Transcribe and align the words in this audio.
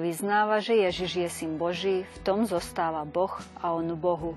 Vyznáva, 0.00 0.64
že 0.64 0.80
Ježiš 0.80 1.12
je 1.12 1.28
syn 1.28 1.60
Boží, 1.60 2.08
v 2.08 2.18
tom 2.24 2.48
zostáva 2.48 3.04
Boh 3.04 3.36
a 3.60 3.76
on 3.76 3.92
Bohu. 3.92 4.32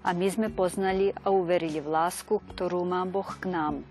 A 0.00 0.16
my 0.16 0.32
sme 0.32 0.48
poznali 0.48 1.12
a 1.20 1.28
uverili 1.28 1.76
v 1.76 1.92
lásku, 1.92 2.40
ktorú 2.56 2.88
má 2.88 3.04
Boh 3.04 3.28
k 3.28 3.52
nám. 3.52 3.84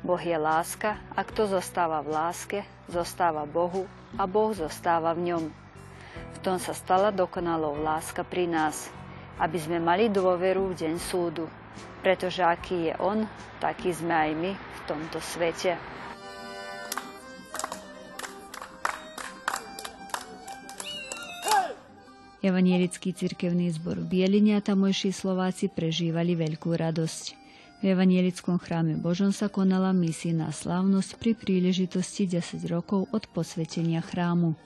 Boh 0.00 0.16
je 0.16 0.32
láska 0.32 0.96
a 1.12 1.20
kto 1.20 1.52
zostáva 1.52 2.00
v 2.00 2.16
láske, 2.16 2.58
zostáva 2.88 3.44
Bohu 3.44 3.84
a 4.16 4.24
Boh 4.24 4.56
zostáva 4.56 5.12
v 5.12 5.36
ňom. 5.36 5.44
V 6.32 6.38
tom 6.40 6.56
sa 6.56 6.72
stala 6.72 7.12
dokonalou 7.12 7.76
láska 7.84 8.24
pri 8.24 8.48
nás, 8.48 8.88
aby 9.36 9.60
sme 9.60 9.84
mali 9.84 10.08
dôveru 10.08 10.72
v 10.72 10.78
deň 10.80 10.94
súdu. 10.96 11.44
Pretože 12.00 12.40
aký 12.40 12.88
je 12.88 12.94
On, 13.04 13.28
taký 13.60 13.92
sme 13.92 14.16
aj 14.16 14.30
my 14.32 14.52
v 14.56 14.80
tomto 14.88 15.20
svete. 15.20 15.76
Evanielický 22.44 23.16
cirkevný 23.16 23.72
zbor 23.72 24.04
v 24.04 24.20
Bieline 24.20 24.52
a 24.52 24.60
tamojší 24.60 25.16
Slováci 25.16 25.72
prežívali 25.72 26.36
veľkú 26.36 26.76
radosť. 26.76 27.40
V 27.80 27.96
Evanielickom 27.96 28.60
chráme 28.60 29.00
Božom 29.00 29.32
sa 29.32 29.48
konala 29.48 29.96
misijná 29.96 30.52
slávnosť 30.52 31.16
pri 31.16 31.32
príležitosti 31.32 32.28
10 32.28 32.60
rokov 32.68 33.08
od 33.16 33.24
posvetenia 33.32 34.04
chrámu. 34.04 34.60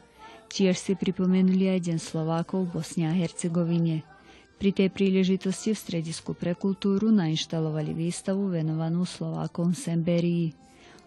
Tiež 0.51 0.75
si 0.75 0.99
pripomenuli 0.99 1.71
aj 1.71 1.87
Deň 1.87 1.99
Slovákov 2.03 2.67
v 2.67 2.83
Bosne 2.83 3.05
a 3.07 3.15
Hercegovine. 3.15 4.03
Pri 4.59 4.75
tej 4.75 4.91
príležitosti 4.91 5.71
v 5.71 5.79
Stredisku 5.79 6.35
pre 6.35 6.59
kultúru 6.59 7.15
nainštalovali 7.15 7.95
výstavu 7.95 8.59
venovanú 8.59 9.07
Slovákom 9.07 9.71
v 9.71 9.79
Semberii. 9.79 10.47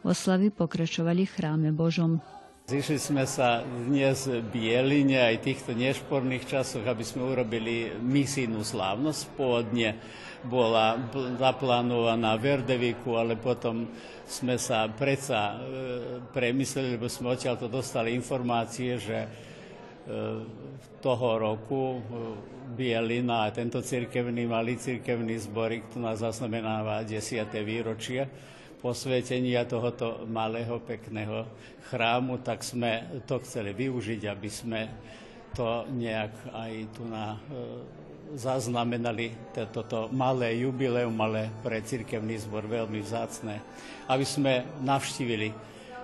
Oslavy 0.08 0.56
pokračovali 0.56 1.28
v 1.28 1.33
chráme 1.35 1.69
Božom. 1.75 2.23
Zišli 2.72 3.03
sme 3.03 3.27
sa 3.27 3.67
dnes 3.67 4.31
Bieline 4.47 5.19
aj 5.27 5.44
týchto 5.44 5.75
nešporných 5.75 6.47
časoch, 6.47 6.88
aby 6.88 7.03
sme 7.03 7.28
urobili 7.28 7.91
misijnú 8.00 8.63
slávnosť. 8.63 9.36
Pôvodne 9.36 10.00
bola 10.47 10.95
zaplánovaná 11.36 12.39
v 12.39 12.63
Erdeviku, 12.63 13.19
ale 13.19 13.36
potom 13.36 13.91
sme 14.23 14.55
sa 14.55 14.88
predsa 14.88 15.52
e, 15.52 15.55
premysleli, 16.31 16.95
lebo 16.95 17.11
sme 17.11 17.36
odtiaľto 17.36 17.67
dostali 17.67 18.16
informácie, 18.16 18.95
že 18.95 19.19
e, 19.19 19.30
toho 21.03 21.28
roku 21.44 22.00
e, 22.00 22.02
Bielina 22.72 23.52
a 23.52 23.53
tento 23.53 23.83
cirkevný, 23.83 24.47
malý 24.47 24.80
cirkevný 24.80 25.44
zborik 25.44 25.91
tu 25.91 26.00
nás 26.00 26.23
zaznamenáva 26.23 27.03
10. 27.03 27.19
výročie 27.67 28.31
posvetenia 28.82 29.64
tohoto 29.70 30.26
malého, 30.26 30.82
pekného 30.82 31.46
chrámu, 31.94 32.42
tak 32.42 32.66
sme 32.66 33.22
to 33.30 33.38
chceli 33.46 33.78
využiť, 33.78 34.22
aby 34.26 34.50
sme 34.50 34.82
to 35.54 35.86
nejak 35.94 36.34
aj 36.50 36.72
tu 36.96 37.04
na, 37.06 37.38
e, 37.38 37.40
zaznamenali, 38.36 39.54
toto 39.72 40.09
malé 40.09 40.64
jubileum, 40.64 41.14
ale 41.22 41.52
pre 41.62 41.84
cirkevný 41.84 42.40
zbor 42.41 42.66
veľmi 42.66 43.00
vzácne, 43.03 43.59
aby 44.08 44.25
sme 44.25 44.64
navštívili 44.81 45.52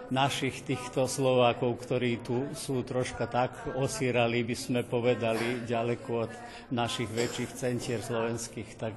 našich 0.07 0.63
týchto 0.63 1.03
Slovákov, 1.07 1.83
ktorí 1.83 2.23
tu 2.23 2.47
sú 2.55 2.83
troška 2.83 3.27
tak 3.27 3.51
osírali, 3.75 4.43
by 4.43 4.55
sme 4.55 4.81
povedali, 4.87 5.67
ďaleko 5.67 6.09
od 6.27 6.31
našich 6.71 7.11
väčších 7.11 7.51
centier 7.51 7.99
slovenských, 7.99 8.69
tak 8.79 8.95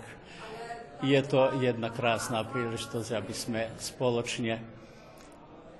je 1.00 1.20
to 1.24 1.56
jedna 1.60 1.88
krásna 1.88 2.44
príležitosť, 2.44 3.10
aby 3.16 3.34
sme 3.34 3.62
spoločne 3.80 4.60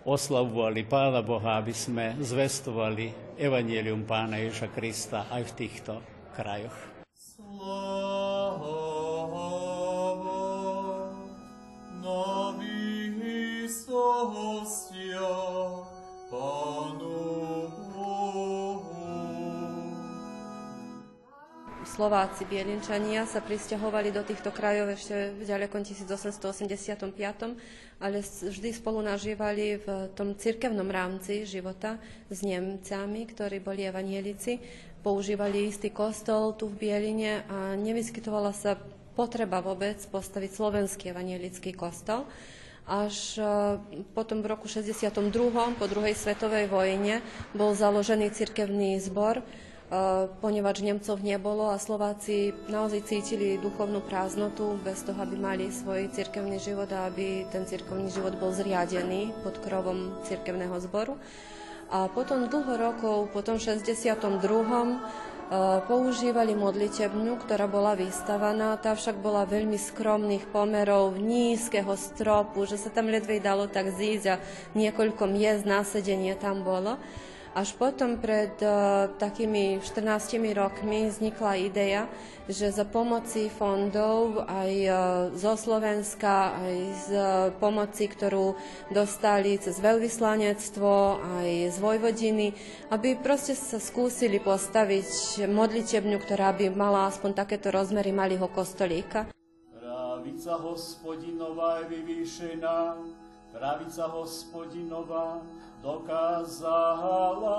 oslavovali 0.08 0.80
Pána 0.88 1.20
Boha, 1.20 1.60
aby 1.60 1.76
sme 1.76 2.16
zvestovali 2.20 3.36
Evangelium 3.36 4.08
Pána 4.08 4.40
Ježa 4.40 4.72
Krista 4.72 5.28
aj 5.28 5.52
v 5.52 5.56
týchto 5.60 5.92
krajoch. 6.32 6.76
Slava 7.12 8.90
Slováci 21.80 22.44
Bielinčania 22.44 23.24
sa 23.24 23.40
pristahovali 23.40 24.12
do 24.12 24.20
týchto 24.20 24.52
krajov 24.52 24.92
ešte 24.92 25.32
v 25.32 25.48
ďalekom 25.48 25.80
1885, 25.80 27.08
ale 27.96 28.16
vždy 28.20 28.68
spolu 28.76 29.00
nažívali 29.00 29.80
v 29.80 30.12
tom 30.12 30.36
cirkevnom 30.36 30.84
rámci 30.92 31.48
života 31.48 31.96
s 32.28 32.44
Nemcami, 32.44 33.24
ktorí 33.32 33.64
boli 33.64 33.88
evanielici. 33.88 34.60
Používali 35.00 35.72
istý 35.72 35.88
kostol 35.88 36.52
tu 36.52 36.68
v 36.68 36.84
Bieline 36.84 37.48
a 37.48 37.72
nevyskytovala 37.80 38.52
sa 38.52 38.76
potreba 39.16 39.64
vôbec 39.64 39.96
postaviť 40.12 40.50
slovenský 40.52 41.16
evanielický 41.16 41.72
kostol 41.72 42.28
až 42.90 43.38
e, 43.38 43.46
potom 44.18 44.42
v 44.42 44.50
roku 44.50 44.66
62. 44.66 45.14
po 45.78 45.86
druhej 45.86 46.16
svetovej 46.18 46.66
vojne 46.66 47.22
bol 47.54 47.70
založený 47.70 48.34
cirkevný 48.34 48.98
zbor, 48.98 49.46
ponieważ 50.38 50.86
Nemcov 50.86 51.18
nebolo 51.18 51.74
a 51.74 51.82
Slováci 51.82 52.54
naozaj 52.70 53.10
cítili 53.10 53.58
duchovnú 53.58 53.98
prázdnotu 54.06 54.78
bez 54.86 55.02
toho, 55.02 55.18
aby 55.18 55.34
mali 55.34 55.74
svoj 55.74 56.14
cirkevný 56.14 56.62
život 56.62 56.86
a 56.94 57.10
aby 57.10 57.42
ten 57.50 57.66
cirkevný 57.66 58.06
život 58.06 58.38
bol 58.38 58.54
zriadený 58.54 59.34
pod 59.42 59.58
krovom 59.58 60.14
cirkevného 60.22 60.78
zboru. 60.86 61.18
A 61.90 62.06
potom 62.06 62.46
dlho 62.46 62.78
rokov, 62.78 63.34
potom 63.34 63.58
62. 63.58 64.14
používali 65.90 66.54
modlitebňu, 66.54 67.42
ktorá 67.42 67.66
bola 67.66 67.98
vystavaná. 67.98 68.78
Tá 68.78 68.94
však 68.94 69.18
bola 69.18 69.42
veľmi 69.42 69.74
skromných 69.74 70.46
pomerov, 70.54 71.18
nízkeho 71.18 71.90
stropu, 71.98 72.62
že 72.62 72.78
sa 72.78 72.94
tam 72.94 73.10
ledvej 73.10 73.42
dalo 73.42 73.66
tak 73.66 73.90
zísť 73.90 74.26
a 74.30 74.38
niekoľko 74.78 75.26
miest 75.26 75.66
na 75.66 75.82
sedenie 75.82 76.38
tam 76.38 76.62
bolo. 76.62 76.94
Až 77.50 77.74
potom 77.74 78.14
pred 78.22 78.54
uh, 78.62 79.10
takými 79.18 79.82
14 79.82 80.38
rokmi 80.54 81.10
vznikla 81.10 81.52
idea, 81.58 82.06
že 82.46 82.70
za 82.70 82.86
pomoci 82.86 83.50
fondov 83.50 84.46
aj 84.46 84.72
uh, 84.86 84.94
zo 85.34 85.58
Slovenska, 85.58 86.54
aj 86.54 86.76
z 86.94 87.06
uh, 87.10 87.26
pomoci, 87.58 88.06
ktorú 88.06 88.54
dostali 88.94 89.58
cez 89.58 89.82
veľvyslanectvo, 89.82 90.92
aj 91.42 91.50
z 91.74 91.76
Vojvodiny, 91.82 92.54
aby 92.94 93.18
proste 93.18 93.58
sa 93.58 93.82
skúsili 93.82 94.38
postaviť 94.38 95.42
modlitebňu, 95.50 96.22
ktorá 96.22 96.54
by 96.54 96.70
mala 96.70 97.10
aspoň 97.10 97.34
takéto 97.34 97.74
rozmery 97.74 98.14
malého 98.14 98.46
kostolíka. 98.46 99.26
Pravica 99.74 100.54
hospodinová 100.54 101.82
je 101.82 101.98
vyvýšená, 101.98 102.94
pravica 103.52 104.06
hospodinová 104.06 105.42
dokázala 105.82 107.56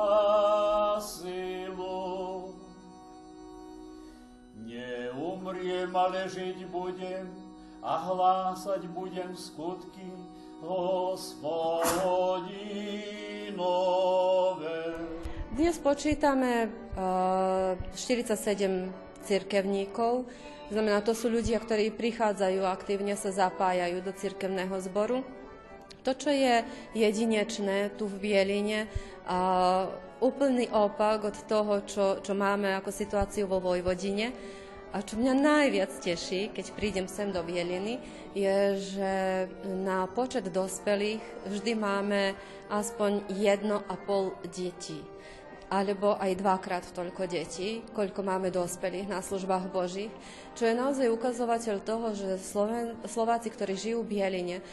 silu. 1.01 2.53
Neumriem, 4.61 5.95
ale 5.95 6.29
žiť 6.29 6.65
budem 6.69 7.27
a 7.81 7.97
hlásať 7.97 8.85
budem 8.93 9.33
skutky 9.35 10.05
hospodinové. 10.61 11.49
Dnes 15.51 15.75
počítame 15.81 16.69
uh, 16.95 17.75
47 17.97 18.93
cirkevníkov, 19.25 20.29
znamená, 20.71 21.03
to 21.03 21.11
sú 21.11 21.27
ľudia, 21.27 21.59
ktorí 21.59 21.91
prichádzajú 21.91 22.63
aktívne 22.63 23.17
sa 23.19 23.33
zapájajú 23.33 23.99
do 24.05 24.13
cirkevného 24.15 24.77
zboru. 24.87 25.40
To, 26.01 26.11
čo 26.17 26.33
je 26.33 26.65
jedinečné 26.97 27.93
tu 27.93 28.09
v 28.09 28.17
Bieline, 28.17 28.89
a 29.25 29.39
úplný 30.21 30.69
opak 30.73 31.29
od 31.29 31.37
toho, 31.45 31.85
čo, 31.85 32.05
čo 32.21 32.33
máme 32.33 32.73
ako 32.77 32.89
situáciu 32.89 33.45
vo 33.45 33.61
Vojvodine. 33.61 34.33
A 34.91 34.99
čo 34.99 35.15
mňa 35.15 35.33
najviac 35.39 35.91
teší, 36.03 36.51
keď 36.51 36.65
prídem 36.75 37.07
sem 37.07 37.31
do 37.31 37.39
Bieliny, 37.39 37.95
je, 38.35 38.75
že 38.75 39.13
na 39.63 40.03
počet 40.11 40.51
dospelých 40.51 41.23
vždy 41.47 41.71
máme 41.79 42.35
aspoň 42.67 43.23
jedno 43.31 43.79
a 43.87 43.95
pol 43.95 44.35
detí 44.51 44.99
alebo 45.71 46.19
aj 46.19 46.35
dvakrát 46.35 46.83
toľko 46.91 47.31
detí, 47.31 47.79
koľko 47.95 48.27
máme 48.27 48.51
dospelých 48.51 49.07
na 49.07 49.23
službách 49.23 49.71
Božích, 49.71 50.11
čo 50.51 50.67
je 50.67 50.75
naozaj 50.75 51.07
ukazovateľ 51.07 51.77
toho, 51.81 52.11
že 52.11 52.35
Sloven, 52.37 52.99
Slováci, 53.07 53.47
ktorí 53.47 53.73
žijú 53.79 54.03
v 54.03 54.19
Bieline, 54.19 54.57
e, 54.59 54.63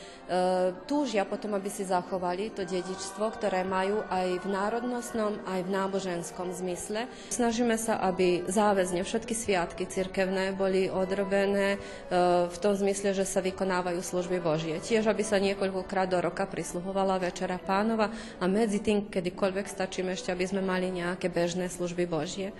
túžia 0.91 1.23
potom, 1.23 1.55
aby 1.55 1.71
si 1.71 1.87
zachovali 1.87 2.51
to 2.51 2.67
dedičstvo, 2.67 3.31
ktoré 3.39 3.63
majú 3.63 4.03
aj 4.11 4.43
v 4.43 4.47
národnostnom, 4.51 5.39
aj 5.47 5.61
v 5.63 5.71
náboženskom 5.71 6.51
zmysle. 6.51 7.07
Snažíme 7.31 7.79
sa, 7.79 8.03
aby 8.03 8.43
záväzne 8.51 9.07
všetky 9.07 9.35
sviatky 9.35 9.87
cirkevné 9.87 10.51
boli 10.59 10.91
odrobené 10.91 11.77
e, 11.77 11.79
v 12.51 12.57
tom 12.59 12.75
zmysle, 12.75 13.15
že 13.15 13.23
sa 13.23 13.39
vykonávajú 13.39 14.03
služby 14.03 14.43
Božie. 14.43 14.83
Tiež, 14.83 15.07
aby 15.07 15.23
sa 15.23 15.39
niekoľkokrát 15.39 16.11
do 16.11 16.19
roka 16.19 16.43
prisluhovala 16.45 17.23
Večera 17.23 17.57
Pánova 17.63 18.11
a 18.43 18.45
medzi 18.51 18.83
tým, 18.83 19.07
kedykoľvek 19.07 19.67
stačíme 19.71 20.11
ešte, 20.11 20.35
aby 20.35 20.43
sme 20.43 20.61
mali 20.61 20.91
nejaké 20.91 21.31
bežné 21.31 21.71
služby 21.71 22.05
Božie. 22.11 22.51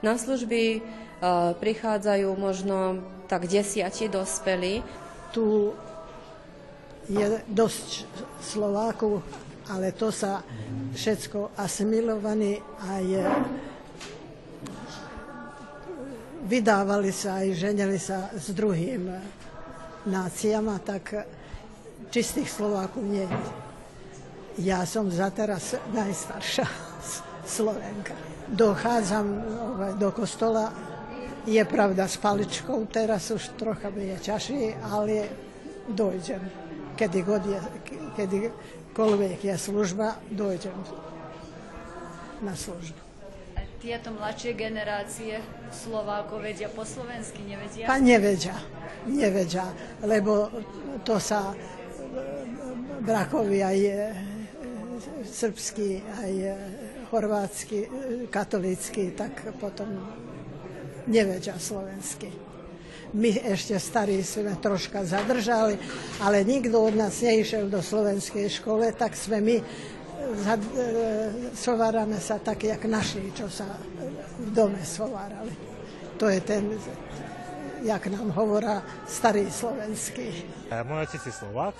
Na 0.00 0.16
služby 0.16 0.80
uh, 0.80 1.52
prichádzajú 1.56 2.28
možno 2.36 3.04
tak 3.28 3.46
desiati 3.46 4.08
dospelí. 4.08 4.80
Tu 5.30 5.70
je 7.10 7.26
dosť 7.50 8.06
Slovákov, 8.40 9.22
ale 9.68 9.92
to 9.92 10.10
sa 10.10 10.42
všetko 10.94 11.54
asimilovaní 11.58 12.58
je 13.02 13.24
vydávali 16.50 17.14
sa 17.14 17.46
aj 17.46 17.48
ženili 17.54 17.94
sa 17.94 18.26
s 18.34 18.50
druhým 18.50 19.06
náciama, 20.10 20.82
tak 20.82 21.26
čistých 22.10 22.50
Slovákov 22.50 23.06
nie. 23.06 23.22
Ja 24.58 24.82
som 24.82 25.06
za 25.06 25.30
teraz 25.30 25.78
najstaršia 25.94 26.66
Slovenka. 27.46 28.39
Dochádzam 28.50 29.26
do 29.98 30.12
kostola, 30.12 30.74
je 31.46 31.64
pravda 31.64 32.08
s 32.08 32.16
paličkou, 32.16 32.84
teraz 32.90 33.30
už 33.30 33.56
trocha 33.56 33.90
mi 33.90 34.10
je 34.10 34.16
ťažšie, 34.18 34.76
ale 34.82 35.30
dojdem. 35.88 36.42
Kedy, 36.98 37.18
god 37.22 37.46
je, 37.46 37.58
kedykoľvek 38.18 39.38
je 39.40 39.54
služba, 39.56 40.20
dojdem 40.28 40.76
na 42.44 42.52
službu. 42.52 43.00
Tieto 43.80 44.12
mladšie 44.12 44.52
generácie 44.52 45.40
Slovákov 45.72 46.44
vedia 46.44 46.68
po 46.68 46.84
slovensky, 46.84 47.40
nevedia? 47.48 47.88
Pa 47.88 47.96
nevedia, 47.96 48.52
nevedia, 49.08 49.64
lebo 50.04 50.52
to 51.00 51.16
sa 51.16 51.56
brakovia 53.00 53.72
je 53.72 54.12
srbský, 55.24 56.04
aj 56.20 56.32
chorvátsky, 57.10 57.90
katolícky, 58.30 59.10
tak 59.18 59.50
potom 59.58 59.90
nevedia 61.10 61.58
slovensky. 61.58 62.30
My 63.10 63.34
ešte 63.34 63.74
starí 63.82 64.22
sme 64.22 64.54
troška 64.62 65.02
zadržali, 65.02 65.74
ale 66.22 66.46
nikto 66.46 66.78
od 66.78 66.94
nás 66.94 67.18
neišiel 67.18 67.66
do 67.66 67.82
slovenskej 67.82 68.46
škole, 68.62 68.94
tak 68.94 69.18
sme 69.18 69.42
my 69.42 69.56
sovárame 71.58 72.22
sa 72.22 72.38
tak, 72.38 72.62
jak 72.70 72.78
naši, 72.86 73.34
čo 73.34 73.50
sa 73.50 73.66
v 74.38 74.48
dome 74.54 74.78
sovárali. 74.86 75.50
To 76.22 76.30
je 76.30 76.38
ten, 76.38 76.70
jak 77.82 78.06
nám 78.06 78.30
hovorá 78.38 78.86
starý 79.10 79.50
slovenský. 79.50 80.46
Môj 80.86 81.10
otec 81.10 81.26
je 81.26 81.34
Slovák, 81.34 81.74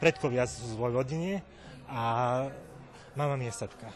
predkovia 0.00 0.48
sú 0.48 0.72
z 0.72 0.74
Vojvodine 0.80 1.44
a 1.92 2.48
mama 3.18 3.34
mi 3.34 3.50
je 3.50 3.66
Srbka. 3.66 3.90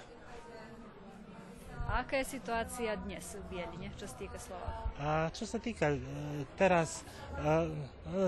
A 1.87 2.03
aká 2.03 2.19
je 2.19 2.43
situácia 2.43 2.99
dnes 3.07 3.23
v 3.39 3.43
Bieline, 3.55 3.95
čo 3.95 4.11
sa 4.11 4.17
týka 4.19 4.35
Slovákov? 4.43 4.91
A 4.99 5.31
čo 5.31 5.45
sa 5.47 5.63
týka 5.63 5.95
teraz, 6.59 7.07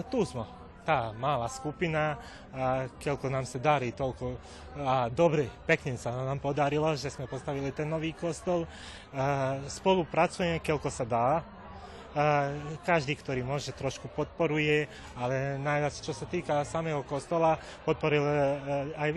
tu 0.06 0.22
sme 0.22 0.46
tá 0.84 1.16
malá 1.16 1.48
skupina, 1.48 2.20
a 2.52 2.86
keľko 3.00 3.26
nám 3.32 3.48
sa 3.48 3.56
darí 3.56 3.90
toľko 3.96 4.36
a 4.84 5.08
dobre, 5.08 5.48
pekne 5.64 5.96
sa 5.96 6.12
nám 6.12 6.38
podarilo, 6.44 6.92
že 6.92 7.08
sme 7.08 7.24
postavili 7.24 7.72
ten 7.72 7.88
nový 7.88 8.12
kostol. 8.12 8.68
A 9.16 9.58
spolupracujeme, 9.64 10.60
keľko 10.60 10.92
sa 10.92 11.08
dá. 11.08 11.40
Každý, 12.86 13.18
ktorý 13.18 13.42
môže, 13.42 13.74
trošku 13.74 14.06
podporuje, 14.06 14.86
ale 15.18 15.58
najviac, 15.58 15.98
čo 15.98 16.14
sa 16.14 16.30
týka 16.30 16.62
samého 16.62 17.02
kostola, 17.02 17.58
podporil 17.82 18.22
e, 18.22 18.34
aj 18.94 19.10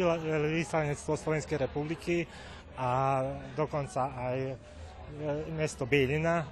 vyslanectvo 0.50 1.14
Slovenskej 1.14 1.62
republiky 1.62 2.26
a 2.74 3.22
dokonca 3.54 4.18
aj 4.18 4.38
e, 4.42 4.54
mesto 5.54 5.86
Bielina, 5.86 6.50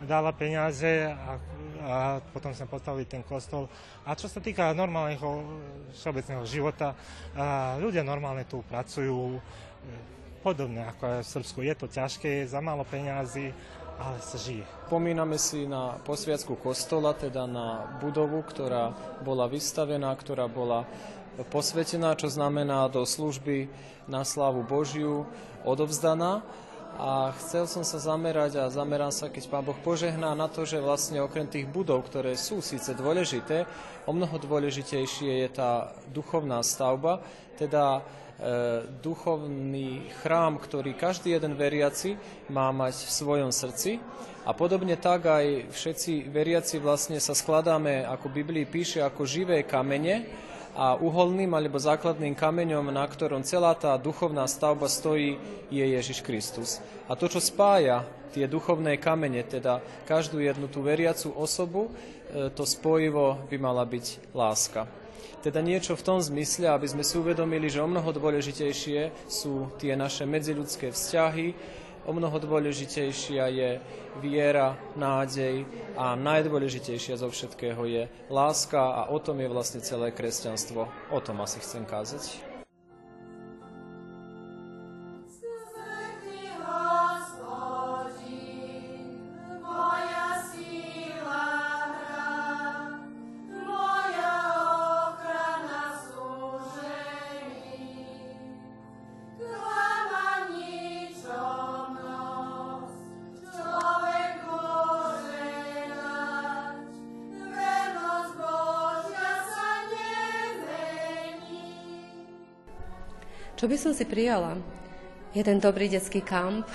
dala 0.00 0.32
peniaze 0.32 1.04
a, 1.04 1.36
a 1.84 1.96
potom 2.32 2.56
sme 2.56 2.64
postavili 2.64 3.04
ten 3.04 3.20
kostol. 3.20 3.68
A 4.08 4.16
čo 4.16 4.24
sa 4.24 4.40
týka 4.40 4.72
normálneho 4.72 5.44
všeobecného 5.92 6.48
života, 6.48 6.96
a 7.36 7.76
ľudia 7.76 8.00
normálne 8.00 8.48
tu 8.48 8.64
pracujú, 8.64 9.36
podobne 10.44 10.84
ako 10.84 11.02
aj 11.08 11.20
v 11.24 11.32
Srbsku. 11.40 11.58
Je 11.64 11.74
to 11.76 11.86
ťažké, 11.88 12.44
za 12.44 12.60
málo 12.60 12.84
peniazy, 12.84 13.48
ale 13.98 14.18
sa 14.20 14.36
žije. 14.38 14.66
Pomíname 14.90 15.38
si 15.38 15.66
na 15.66 15.98
posviacku 16.02 16.58
kostola, 16.58 17.14
teda 17.14 17.46
na 17.46 17.86
budovu, 18.02 18.42
ktorá 18.42 18.92
bola 19.22 19.46
vystavená, 19.46 20.10
ktorá 20.14 20.50
bola 20.50 20.86
posvetená, 21.50 22.14
čo 22.14 22.30
znamená 22.30 22.86
do 22.90 23.02
služby 23.02 23.66
na 24.06 24.22
slávu 24.22 24.62
Božiu 24.62 25.26
odovzdaná 25.66 26.44
a 26.94 27.34
chcel 27.42 27.66
som 27.66 27.82
sa 27.82 27.98
zamerať 27.98 28.54
a 28.54 28.70
zamerám 28.70 29.10
sa, 29.10 29.26
keď 29.26 29.50
Pán 29.50 29.66
Boh 29.66 29.74
požehná 29.82 30.30
na 30.38 30.46
to, 30.46 30.62
že 30.62 30.78
vlastne 30.78 31.18
okrem 31.18 31.50
tých 31.50 31.66
budov, 31.66 32.06
ktoré 32.06 32.38
sú 32.38 32.62
síce 32.62 32.94
dôležité, 32.94 33.66
o 34.06 34.14
mnoho 34.14 34.38
dôležitejšie 34.38 35.42
je 35.42 35.48
tá 35.50 35.90
duchovná 36.14 36.62
stavba, 36.62 37.18
teda 37.58 38.06
duchovný 39.00 40.10
chrám, 40.20 40.58
ktorý 40.58 40.98
každý 40.98 41.38
jeden 41.38 41.54
veriaci 41.54 42.18
má 42.50 42.74
mať 42.74 43.06
v 43.06 43.10
svojom 43.10 43.50
srdci. 43.54 44.02
A 44.44 44.52
podobne 44.52 44.98
tak 45.00 45.24
aj 45.24 45.72
všetci 45.72 46.28
veriaci 46.28 46.76
vlastne 46.82 47.16
sa 47.16 47.32
skladáme, 47.32 48.04
ako 48.04 48.28
Biblii 48.28 48.68
píše, 48.68 49.00
ako 49.00 49.24
živé 49.24 49.64
kamene, 49.64 50.28
a 50.74 50.98
uholným 50.98 51.54
alebo 51.54 51.78
základným 51.78 52.34
kameňom, 52.34 52.90
na 52.90 53.06
ktorom 53.06 53.46
celá 53.46 53.78
tá 53.78 53.94
duchovná 53.94 54.42
stavba 54.50 54.90
stojí, 54.90 55.38
je 55.70 55.84
Ježiš 55.86 56.18
Kristus. 56.20 56.82
A 57.06 57.14
to, 57.14 57.30
čo 57.30 57.38
spája 57.38 58.02
tie 58.34 58.50
duchovné 58.50 58.98
kamene, 58.98 59.46
teda 59.46 59.78
každú 60.02 60.42
jednu 60.42 60.66
tú 60.66 60.82
veriacu 60.82 61.30
osobu, 61.30 61.86
e, 61.86 62.50
to 62.50 62.66
spojivo 62.66 63.46
by 63.46 63.56
mala 63.62 63.86
byť 63.86 64.34
láska. 64.34 65.03
Teda 65.42 65.60
niečo 65.60 65.92
v 65.98 66.06
tom 66.06 66.18
zmysle, 66.22 66.72
aby 66.72 66.88
sme 66.88 67.04
si 67.04 67.20
uvedomili, 67.20 67.68
že 67.68 67.84
o 67.84 67.88
mnoho 67.90 68.10
dôležitejšie 68.14 69.28
sú 69.28 69.68
tie 69.76 69.92
naše 69.98 70.24
medziľudské 70.24 70.88
vzťahy, 70.94 71.46
o 72.04 72.12
mnoho 72.12 72.36
dôležitejšia 72.36 73.44
je 73.48 73.70
viera, 74.20 74.76
nádej 74.94 75.64
a 75.96 76.12
najdôležitejšia 76.14 77.16
zo 77.16 77.32
všetkého 77.32 77.82
je 77.88 78.02
láska 78.28 78.80
a 78.80 79.02
o 79.10 79.18
tom 79.18 79.40
je 79.40 79.48
vlastne 79.48 79.80
celé 79.80 80.12
kresťanstvo. 80.12 80.86
O 81.10 81.18
tom 81.24 81.40
asi 81.40 81.60
chcem 81.64 81.88
kázať. 81.88 82.53
Čo 113.54 113.70
by 113.70 113.78
som 113.78 113.94
si 113.94 114.02
prijala? 114.02 114.58
Jeden 115.30 115.62
dobrý 115.62 115.86
detský 115.86 116.26
kamp 116.26 116.66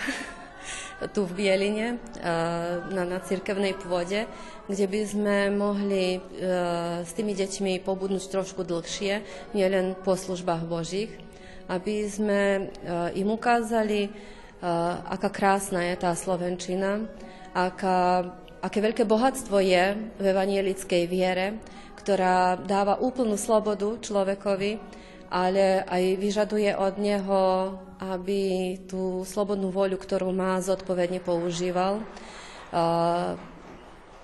tu 1.15 1.27
v 1.27 1.43
Bieline 1.43 2.00
eh, 2.00 2.24
na, 2.95 3.03
na 3.03 3.19
cirkevnej 3.19 3.75
pôde, 3.75 4.24
kde 4.63 4.86
by 4.88 5.01
sme 5.03 5.38
mohli 5.51 6.15
eh, 6.15 7.03
s 7.03 7.12
tými 7.12 7.36
deťmi 7.36 7.83
pobudnúť 7.83 8.31
trošku 8.31 8.63
dlhšie, 8.63 9.19
nielen 9.51 9.91
po 10.07 10.15
službách 10.15 10.63
Božích, 10.71 11.12
aby 11.67 12.07
sme 12.07 12.71
eh, 12.71 13.19
im 13.19 13.27
ukázali, 13.27 14.12
aká 15.07 15.31
krásna 15.31 15.88
je 15.88 15.95
tá 15.95 16.12
Slovenčina, 16.15 17.07
aká, 17.55 18.27
aké 18.59 18.83
veľké 18.83 19.07
bohatstvo 19.07 19.55
je 19.63 19.95
v 20.19 20.25
evanielickej 20.36 21.03
viere, 21.07 21.59
ktorá 21.95 22.59
dáva 22.59 23.00
úplnú 23.00 23.39
slobodu 23.39 23.88
človekovi, 24.03 24.99
ale 25.29 25.86
aj 25.86 26.03
vyžaduje 26.17 26.74
od 26.74 26.98
neho, 26.98 27.41
aby 28.01 28.41
tú 28.89 29.21
slobodnú 29.24 29.69
voľu, 29.69 30.01
ktorú 30.01 30.33
má, 30.33 30.57
zodpovedne 30.57 31.21
používal. 31.21 32.01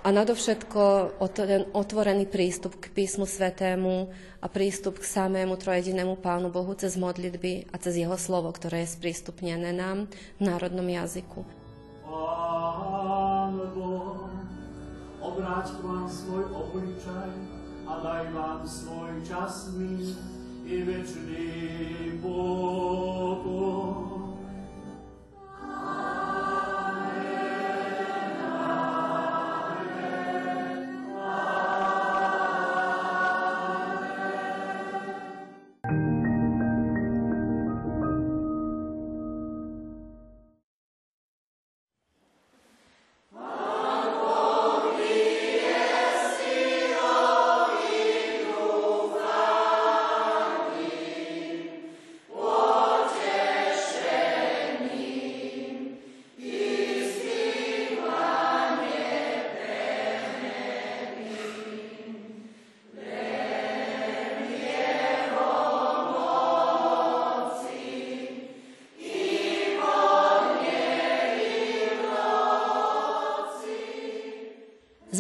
A 0.06 0.14
nadovšetko 0.14 1.18
ten 1.34 1.66
otvorený 1.74 2.30
prístup 2.30 2.78
k 2.78 2.94
písmu 2.94 3.26
svetému 3.26 4.14
a 4.38 4.46
prístup 4.46 5.02
k 5.02 5.10
samému 5.10 5.58
trojedinému 5.58 6.22
Pánu 6.22 6.54
Bohu 6.54 6.78
cez 6.78 6.94
modlitby 6.94 7.74
a 7.74 7.76
cez 7.82 7.98
jeho 7.98 8.14
slovo, 8.14 8.54
ktoré 8.54 8.86
je 8.86 8.94
sprístupnené 8.94 9.74
nám 9.74 10.06
v 10.38 10.42
národnom 10.46 10.86
jazyku. 10.86 11.42
Pán 12.06 13.58
Boh, 13.74 14.30
obráť 15.26 15.74
vám 15.82 16.06
svoj 16.06 16.54
obličaj 16.54 17.30
a 17.90 17.94
daj 18.02 18.24
vám 18.30 18.62
svoj 18.62 19.10
časný 19.26 20.14
i 20.68 20.82
vecni 20.84 22.20
Bogom. 22.22 24.15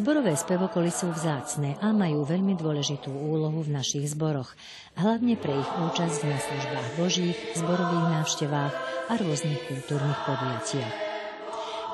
Zborové 0.06 0.38
spevokoly 0.38 0.94
sú 0.94 1.10
vzácne 1.10 1.82
a 1.82 1.90
majú 1.90 2.30
veľmi 2.30 2.54
dôležitú 2.54 3.10
úlohu 3.10 3.66
v 3.66 3.74
našich 3.74 4.06
zboroch, 4.14 4.54
hlavne 4.94 5.34
pre 5.34 5.50
ich 5.50 5.66
účasť 5.66 6.30
na 6.30 6.38
službách 6.38 6.90
božích, 7.02 7.34
zborových 7.58 8.08
návštevách 8.14 8.74
a 9.10 9.14
rôznych 9.18 9.66
kultúrnych 9.66 10.20
podujatiach. 10.30 10.94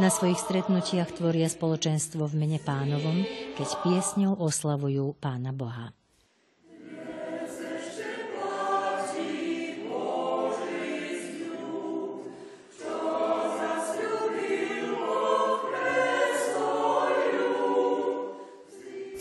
Na 0.03 0.11
svojich 0.11 0.43
stretnutiach 0.43 1.15
tvoria 1.15 1.47
spoločenstvo 1.47 2.27
v 2.27 2.35
mene 2.35 2.59
pánovom, 2.59 3.23
keď 3.55 3.79
piesňou 3.79 4.43
oslavujú 4.43 5.15
pána 5.15 5.55
Boha. 5.55 5.95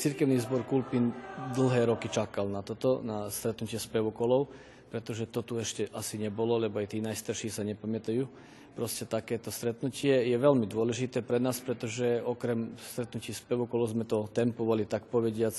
Cirkevný 0.01 0.41
zbor 0.41 0.65
Kulpin 0.65 1.13
dlhé 1.53 1.85
roky 1.85 2.09
čakal 2.09 2.49
na 2.49 2.65
toto, 2.65 3.05
na 3.05 3.29
stretnutie 3.29 3.77
spevokolov, 3.77 4.49
pretože 4.89 5.29
to 5.29 5.45
tu 5.45 5.61
ešte 5.61 5.93
asi 5.93 6.17
nebolo, 6.17 6.57
lebo 6.57 6.81
aj 6.81 6.97
tí 6.97 7.05
najstarší 7.05 7.53
sa 7.53 7.61
nepamätajú. 7.69 8.25
Proste 8.73 9.05
takéto 9.05 9.53
stretnutie 9.53 10.25
je 10.25 10.37
veľmi 10.41 10.65
dôležité 10.65 11.21
pre 11.21 11.37
nás, 11.37 11.61
pretože 11.61 12.17
okrem 12.25 12.73
stretnutí 12.81 13.37
spevokolov 13.37 13.93
sme 13.93 14.09
to 14.09 14.25
tempovali, 14.33 14.89
tak 14.89 15.05
povediac, 15.05 15.53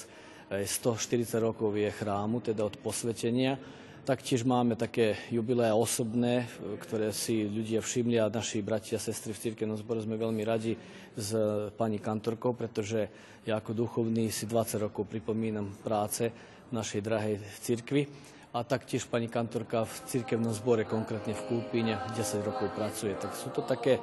140 0.52 1.40
rokov 1.40 1.72
je 1.80 1.88
chrámu, 1.88 2.44
teda 2.44 2.68
od 2.68 2.76
posvetenia. 2.84 3.56
Taktiež 4.02 4.44
máme 4.44 4.76
také 4.76 5.16
jubilea 5.32 5.78
osobné, 5.78 6.50
ktoré 6.84 7.14
si 7.16 7.48
ľudia 7.48 7.80
všimli 7.80 8.18
a 8.20 8.34
naši 8.34 8.60
bratia 8.60 8.98
a 8.98 9.04
sestry 9.04 9.32
v 9.32 9.44
cirkevnom 9.48 9.78
zbore 9.80 10.04
sme 10.04 10.20
veľmi 10.20 10.44
radi 10.44 10.76
s 11.16 11.32
pani 11.78 12.02
kantorkou, 12.02 12.58
pretože 12.58 13.08
ja 13.48 13.62
ako 13.62 13.72
duchovný 13.78 14.28
si 14.34 14.50
20 14.50 14.90
rokov 14.90 15.08
pripomínam 15.08 15.72
práce 15.86 16.34
našej 16.74 17.00
drahej 17.00 17.36
cirkvi 17.62 18.04
a 18.52 18.68
taktiež 18.68 19.08
pani 19.08 19.32
kantorka 19.32 19.88
v 19.88 19.94
cirkevnom 20.10 20.52
zbore, 20.52 20.84
konkrétne 20.84 21.32
v 21.32 21.46
Kúpine, 21.48 21.96
10 22.12 22.44
rokov 22.44 22.76
pracuje. 22.76 23.16
Tak 23.16 23.32
sú 23.38 23.54
to 23.56 23.64
také 23.64 24.02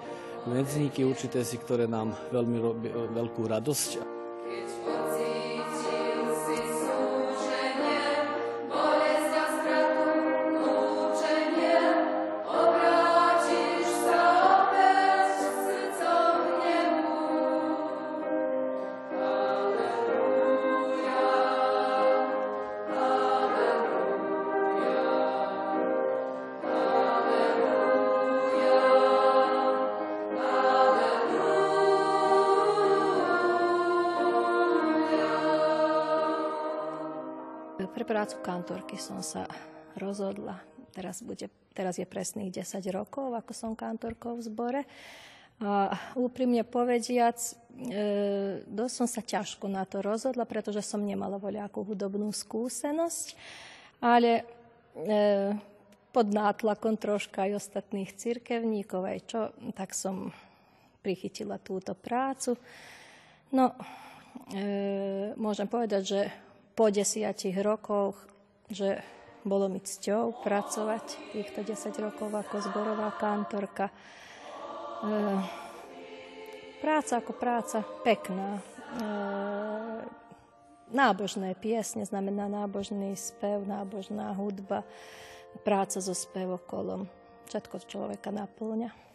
medzníky 0.49 1.05
určité 1.05 1.45
si, 1.45 1.61
ktoré 1.61 1.85
nám 1.85 2.17
veľmi 2.33 2.57
robí 2.57 2.89
veľkú 2.89 3.45
radosť. 3.45 3.91
Prácu 37.93 38.37
kantorky 38.41 38.97
som 39.01 39.21
sa 39.23 39.49
rozhodla. 39.99 40.61
Teraz, 40.95 41.23
bude, 41.23 41.51
teraz 41.75 42.01
je 42.01 42.07
presných 42.09 42.65
10 42.65 42.83
rokov, 42.91 43.35
ako 43.35 43.53
som 43.55 43.73
kantorkou 43.79 44.39
v 44.39 44.47
zbore. 44.47 44.83
A 45.59 45.91
úprimne 46.15 46.63
povediac, 46.63 47.35
e, 47.35 48.63
dosť 48.63 48.95
som 48.95 49.09
sa 49.11 49.23
ťažko 49.27 49.67
na 49.67 49.83
to 49.83 49.99
rozhodla, 49.99 50.47
pretože 50.47 50.87
som 50.87 51.03
nemala 51.03 51.35
voľakú 51.35 51.83
hudobnú 51.83 52.31
skúsenosť, 52.31 53.35
ale 53.99 54.47
e, 54.95 55.55
pod 56.15 56.27
nátlakom 56.31 56.95
troška 56.95 57.51
aj 57.51 57.59
ostatných 57.59 58.15
cirkevníkov, 58.15 59.03
aj 59.03 59.19
čo, 59.27 59.41
tak 59.75 59.99
som 59.99 60.31
prichytila 61.03 61.59
túto 61.59 61.91
prácu. 61.95 62.55
No, 63.51 63.75
e, 64.55 65.35
môžem 65.35 65.67
povedať, 65.67 66.03
že 66.07 66.21
po 66.79 66.95
desiatich 66.95 67.59
rokoch, 67.59 68.15
že 68.71 69.03
bolo 69.43 69.67
mi 69.67 69.83
cťou 69.83 70.47
pracovať 70.47 71.35
týchto 71.35 71.67
10 71.67 71.91
rokov 71.99 72.31
ako 72.31 72.63
zborová 72.63 73.11
kantorka. 73.19 73.91
E, 73.91 73.95
práca 76.79 77.19
ako 77.19 77.35
práca, 77.35 77.83
pekná. 78.07 78.63
E, 78.63 78.63
nábožné 80.95 81.59
piesne, 81.59 82.07
znamená 82.07 82.47
nábožný 82.47 83.19
spev, 83.19 83.67
nábožná 83.67 84.31
hudba, 84.39 84.87
práca 85.67 85.99
so 85.99 86.15
spevokolom. 86.15 87.11
Všetko 87.51 87.91
človeka 87.91 88.31
naplňa. 88.31 89.08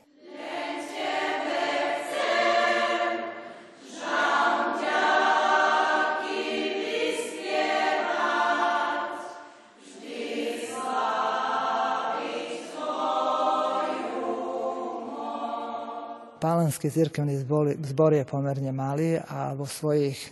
Pálenský 16.44 16.92
cirkevný 16.92 17.40
zbor 17.88 18.12
je 18.12 18.28
pomerne 18.28 18.76
malý 18.76 19.16
a 19.16 19.56
vo 19.56 19.64
svojich 19.64 20.28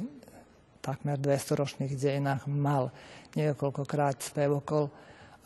takmer 0.84 1.16
200-ročných 1.16 1.96
dejinách 1.96 2.52
mal 2.52 2.92
niekoľkokrát 3.32 4.20
spevokol, 4.20 4.92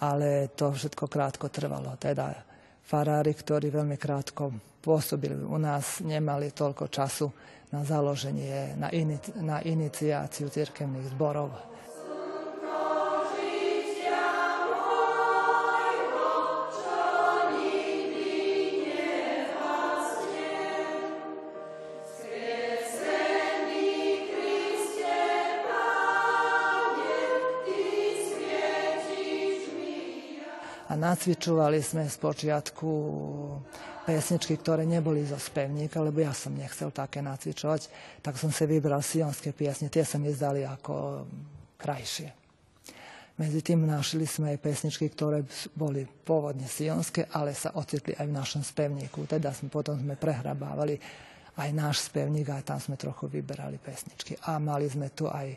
ale 0.01 0.49
to 0.57 0.73
všetko 0.73 1.05
krátko 1.05 1.53
trvalo. 1.53 1.93
Teda 2.01 2.33
farári, 2.81 3.37
ktorí 3.37 3.69
veľmi 3.69 3.93
krátko 3.93 4.49
pôsobili 4.81 5.37
u 5.37 5.61
nás, 5.61 6.01
nemali 6.01 6.49
toľko 6.49 6.89
času 6.89 7.29
na 7.69 7.85
založenie, 7.85 8.73
na, 8.73 8.89
inici- 8.89 9.37
na 9.37 9.61
iniciáciu 9.61 10.49
cirkevných 10.49 11.13
zborov. 11.13 11.74
Nacvičovali 31.05 31.77
sme 31.85 32.09
z 32.09 32.17
počiatku 32.17 32.89
pesničky, 34.09 34.57
ktoré 34.57 34.85
neboli 34.85 35.21
zo 35.25 35.37
spevníka, 35.37 36.01
lebo 36.01 36.21
ja 36.21 36.33
som 36.33 36.53
nechcel 36.53 36.89
také 36.89 37.21
nacvičovať, 37.21 37.89
tak 38.25 38.37
som 38.37 38.49
si 38.49 38.65
vybral 38.65 39.05
sionské 39.05 39.53
piesne, 39.53 39.93
tie 39.93 40.01
sa 40.01 40.17
mi 40.17 40.33
zdali 40.33 40.65
ako 40.65 41.25
krajšie. 41.77 42.29
Medzi 43.35 43.59
tým 43.59 43.83
našli 43.83 44.23
sme 44.23 44.55
aj 44.55 44.63
pesničky, 44.63 45.11
ktoré 45.11 45.43
boli 45.75 46.07
pôvodne 46.07 46.63
sionské, 46.71 47.27
ale 47.35 47.51
sa 47.51 47.75
ocitli 47.75 48.15
aj 48.15 48.31
v 48.31 48.37
našom 48.37 48.63
spevníku. 48.63 49.27
Teda 49.27 49.51
sme, 49.51 49.67
potom 49.67 49.99
sme 49.99 50.15
prehrabávali 50.15 50.95
aj 51.59 51.69
náš 51.75 52.07
spevník, 52.07 52.47
aj 52.47 52.63
tam 52.63 52.79
sme 52.79 52.95
trochu 52.95 53.27
vyberali 53.27 53.75
pesničky. 53.75 54.39
A 54.47 54.55
mali 54.55 54.87
sme 54.87 55.11
tu 55.11 55.27
aj 55.27 55.51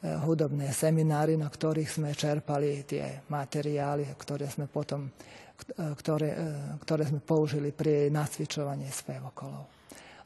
hudobné 0.00 0.72
seminári, 0.72 1.36
na 1.36 1.52
ktorých 1.52 1.90
sme 2.00 2.16
čerpali 2.16 2.88
tie 2.88 3.20
materiály, 3.28 4.08
ktoré 4.16 4.48
sme 4.48 4.64
potom 4.64 5.12
eh, 5.12 5.92
ktoré, 5.92 6.30
eh, 6.32 6.40
ktoré 6.80 7.04
sme 7.04 7.20
použili 7.20 7.68
pri 7.68 8.08
nacvičovaní 8.08 8.88
spevokolov. 8.88 9.68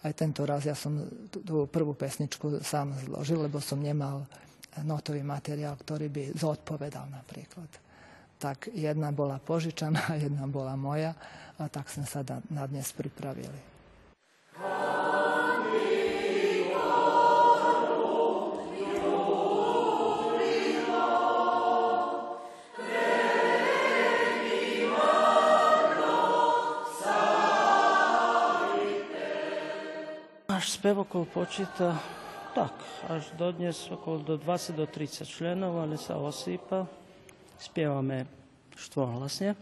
Aj 0.05 0.13
tento 0.13 0.45
raz 0.45 0.69
ja 0.69 0.77
som 0.77 1.01
tú 1.33 1.65
prvú 1.67 1.97
pesničku 1.97 2.61
sám 2.61 2.93
zložil, 3.09 3.41
lebo 3.41 3.57
som 3.59 3.81
nemal 3.81 4.29
notový 4.85 5.25
materiál, 5.25 5.75
ktorý 5.75 6.13
by 6.13 6.23
zodpovedal 6.37 7.09
napríklad. 7.09 7.71
Tak 8.39 8.75
jedna 8.75 9.11
bola 9.11 9.41
požičaná, 9.41 10.15
jedna 10.25 10.47
bola 10.47 10.79
moja 10.79 11.17
a 11.59 11.67
tak 11.67 11.91
sme 11.91 12.07
sa 12.07 12.23
na 12.51 12.63
dnes 12.67 12.91
pripravili. 12.95 13.75
Náš 30.75 30.83
spevokol 30.83 31.23
počíta 31.31 31.95
tak, 32.51 32.75
až 33.07 33.31
do 33.39 33.47
dnes 33.55 33.79
okolo 33.95 34.27
do 34.27 34.35
20 34.35 34.75
do 34.75 34.91
30 34.91 35.23
členov, 35.23 35.79
ale 35.79 35.95
sa 35.95 36.19
osýpa. 36.19 36.91
Spievame 37.63 38.27
štvohlasne. 38.75 39.55
E, 39.55 39.59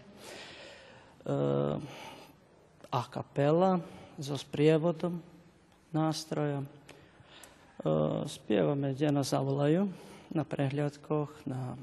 a 2.89 3.01
kapela 3.13 3.85
so 4.17 4.41
sprievodom 4.41 5.21
nástroja. 5.93 6.65
E, 6.65 6.67
spievame, 8.25 8.97
kde 8.97 9.13
nás 9.13 9.37
zavolajú, 9.37 9.93
na 10.33 10.49
prehliadkoch, 10.49 11.29
na 11.45 11.77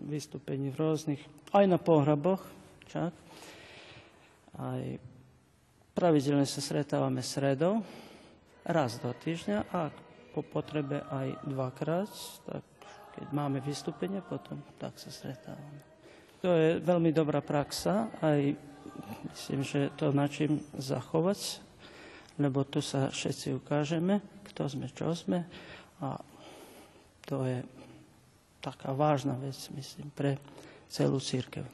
vystúpení 0.00 0.72
v 0.72 0.80
rôznych, 0.80 1.20
aj 1.52 1.64
na 1.68 1.76
pohraboch, 1.76 2.40
čak. 2.88 3.12
Aj 4.56 4.80
pravidelne 5.92 6.48
sa 6.48 6.64
stretávame 6.64 7.20
sredou, 7.20 7.84
raz 8.66 8.98
do 8.98 9.14
týždňa 9.14 9.58
a 9.70 9.88
po 10.34 10.42
potrebe 10.44 11.00
aj 11.08 11.40
dvakrát, 11.48 12.10
tak 12.44 12.64
keď 13.16 13.26
máme 13.32 13.58
vystúpenie, 13.64 14.20
potom 14.20 14.60
tak 14.76 15.00
sa 15.00 15.08
stretávame. 15.08 15.80
To 16.44 16.52
je 16.52 16.76
veľmi 16.84 17.14
dobrá 17.16 17.40
praxa, 17.40 18.12
aj 18.20 18.52
myslím, 19.32 19.60
že 19.64 19.88
to 19.96 20.12
načím 20.12 20.60
zachovať, 20.76 21.64
lebo 22.36 22.66
tu 22.68 22.84
sa 22.84 23.08
všetci 23.08 23.56
ukážeme, 23.56 24.20
kto 24.52 24.68
sme, 24.68 24.86
čo 24.92 25.16
sme 25.16 25.48
a 26.04 26.20
to 27.24 27.42
je 27.48 27.64
taká 28.60 28.92
vážna 28.92 29.34
vec, 29.40 29.56
myslím, 29.72 30.12
pre 30.12 30.36
celú 30.92 31.16
církev. 31.16 31.64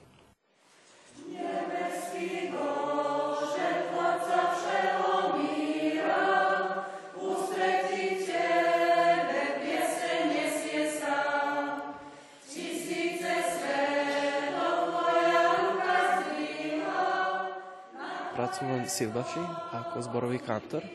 Pracujem 18.63 18.87
v 18.87 18.95
Silbaši 18.95 19.45
ako 19.75 19.97
zborový 20.07 20.39
kantor. 20.39 20.87
E, 20.87 20.91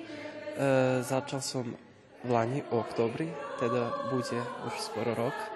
začal 1.03 1.43
som 1.43 1.67
v 2.23 2.29
Lani, 2.31 2.63
v 2.63 2.79
oktobri, 2.79 3.27
teda 3.59 4.07
bude 4.07 4.39
už 4.71 4.73
skoro 4.79 5.11
rok. 5.11 5.35
E, 5.35 5.47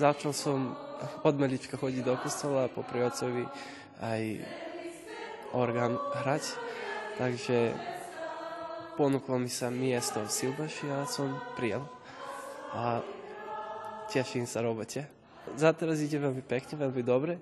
začal 0.00 0.32
som 0.32 0.72
od 1.20 1.34
malička 1.36 1.76
chodiť 1.76 2.00
do 2.00 2.16
kostola 2.16 2.72
po 2.72 2.80
otcovi 2.80 3.44
aj 4.00 4.22
orgán 5.52 6.00
hrať. 6.24 6.56
Takže 7.20 7.76
ponúklo 8.96 9.36
mi 9.36 9.52
sa 9.52 9.68
miesto 9.68 10.24
v 10.24 10.32
Silbaši 10.32 10.88
a 10.88 11.04
som 11.04 11.36
prijel. 11.52 11.84
A 12.72 13.04
teším 14.08 14.48
sa 14.48 14.64
robote. 14.64 15.04
Zateraz 15.52 16.00
ide 16.00 16.16
veľmi 16.16 16.40
pekne, 16.48 16.80
veľmi 16.80 17.04
dobre 17.04 17.36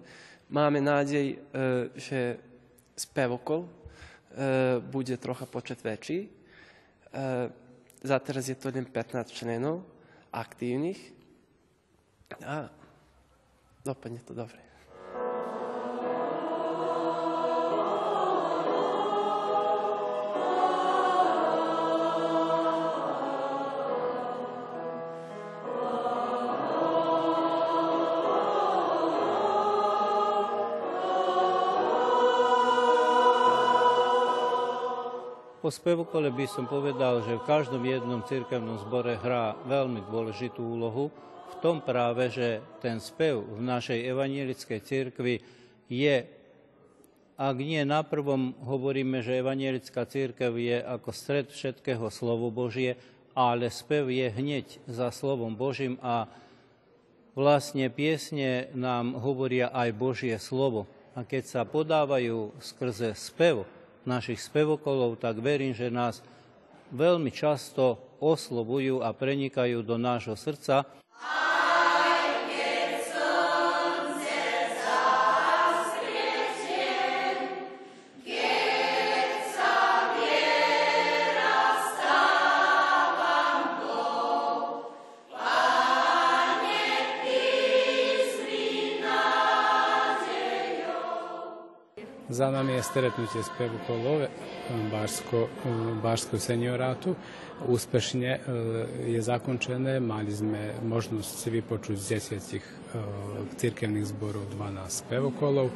máme 0.49 0.81
nádej, 0.81 1.37
e, 1.37 1.39
že 1.97 2.21
spevokol 2.97 3.65
e, 3.65 3.71
bude 4.81 5.17
trocha 5.17 5.47
počet 5.47 5.81
väčší. 5.85 6.29
E, 6.29 6.31
Zateraz 7.99 8.47
je 8.47 8.55
to 8.55 8.71
len 8.71 8.87
15 8.87 9.27
členov 9.35 9.83
aktívnych 10.31 11.03
a 12.47 12.71
dopadne 13.83 14.23
to 14.23 14.39
dobre. 14.39 14.68
Po 35.69 35.77
spevokole 35.77 36.33
by 36.33 36.49
som 36.49 36.65
povedal, 36.65 37.21
že 37.29 37.37
v 37.37 37.45
každom 37.45 37.85
jednom 37.85 38.25
cirkevnom 38.25 38.81
zbore 38.89 39.21
hrá 39.21 39.53
veľmi 39.69 40.01
dôležitú 40.09 40.65
úlohu 40.65 41.13
v 41.53 41.55
tom 41.61 41.85
práve, 41.85 42.33
že 42.33 42.65
ten 42.81 42.97
spev 43.05 43.45
v 43.45 43.61
našej 43.61 44.01
evanielickej 44.01 44.81
cirkvi 44.81 45.45
je, 45.93 46.25
ak 47.37 47.57
nie 47.61 47.85
na 47.85 48.01
prvom 48.01 48.57
hovoríme, 48.65 49.21
že 49.21 49.45
evanielická 49.45 50.09
cirkev 50.09 50.57
je 50.57 50.81
ako 50.81 51.13
stred 51.13 51.53
všetkého 51.53 52.09
slovo 52.09 52.49
Božie, 52.49 52.97
ale 53.37 53.69
spev 53.69 54.09
je 54.09 54.25
hneď 54.25 54.81
za 54.89 55.13
slovom 55.13 55.53
Božím 55.53 56.01
a 56.01 56.33
vlastne 57.37 57.93
piesne 57.93 58.73
nám 58.73 59.21
hovoria 59.21 59.69
aj 59.69 59.93
Božie 59.93 60.41
slovo. 60.41 60.89
A 61.13 61.29
keď 61.29 61.45
sa 61.45 61.69
podávajú 61.69 62.57
skrze 62.57 63.13
spev, 63.13 63.69
našich 64.05 64.39
spevokolov, 64.43 65.19
tak 65.19 65.41
verím, 65.43 65.75
že 65.75 65.91
nás 65.91 66.23
veľmi 66.95 67.33
často 67.33 67.99
oslovujú 68.19 69.03
a 69.03 69.15
prenikajú 69.15 69.83
do 69.83 69.97
nášho 69.99 70.35
srdca. 70.35 70.87
Za 92.79 92.85
nami 92.85 92.87
je 92.87 93.11
stretnutie 93.11 93.43
spevu 93.43 93.79
kolove 93.87 94.29
Barsko, 94.91 95.49
Barskog 96.03 96.41
seniorátu. 96.41 97.17
Úspešne 97.67 98.31
e, 98.31 98.41
je 99.11 99.19
zakončené. 99.19 99.99
Mali 99.99 100.31
sme 100.31 100.79
možnosť 100.87 101.31
si 101.43 101.49
vypočuť 101.59 101.97
z 101.99 102.07
desiatich 102.15 102.63
e, 102.63 102.73
cirkevných 103.59 104.07
zborov 104.07 104.47
12 104.55 104.95
spevokolov. 104.95 105.67
E, 105.67 105.75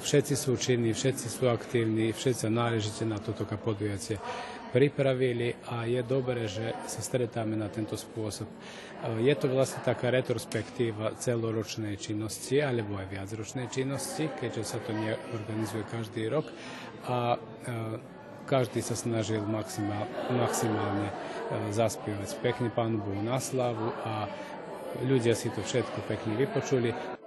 všetci 0.00 0.32
sú 0.32 0.56
činní, 0.56 0.96
všetci 0.96 1.28
sú 1.28 1.44
aktívni, 1.52 2.08
všetci 2.16 2.48
sa 2.48 2.48
náležite 2.48 3.04
na 3.04 3.20
toto 3.20 3.44
podujatie 3.44 4.16
pripravili 4.68 5.56
a 5.72 5.88
je 5.88 6.00
dobré, 6.04 6.44
že 6.44 6.76
sa 6.84 7.00
stretáme 7.00 7.56
na 7.56 7.72
tento 7.72 7.96
spôsob. 7.96 8.48
Je 9.22 9.34
to 9.38 9.46
vlastne 9.48 9.80
taká 9.86 10.10
retrospektíva 10.10 11.14
celoročnej 11.16 11.94
činnosti 11.96 12.58
alebo 12.58 12.98
aj 12.98 13.06
viacročnej 13.08 13.70
činnosti, 13.70 14.26
keďže 14.26 14.62
sa 14.66 14.78
to 14.82 14.90
neorganizuje 14.92 15.86
každý 15.86 16.26
rok 16.28 16.50
a 17.06 17.38
každý 18.48 18.80
sa 18.80 18.96
snažil 18.96 19.44
maximál, 19.44 20.08
maximálne 20.32 21.12
zaspievať 21.70 22.40
pekne 22.40 22.68
Pánu 22.72 22.98
Bohu 22.98 23.20
na 23.20 23.38
slavu 23.38 23.92
a 24.02 24.26
ľudia 25.04 25.36
si 25.36 25.52
to 25.52 25.60
všetko 25.60 26.00
pekne 26.08 26.34
vypočuli. 26.34 27.17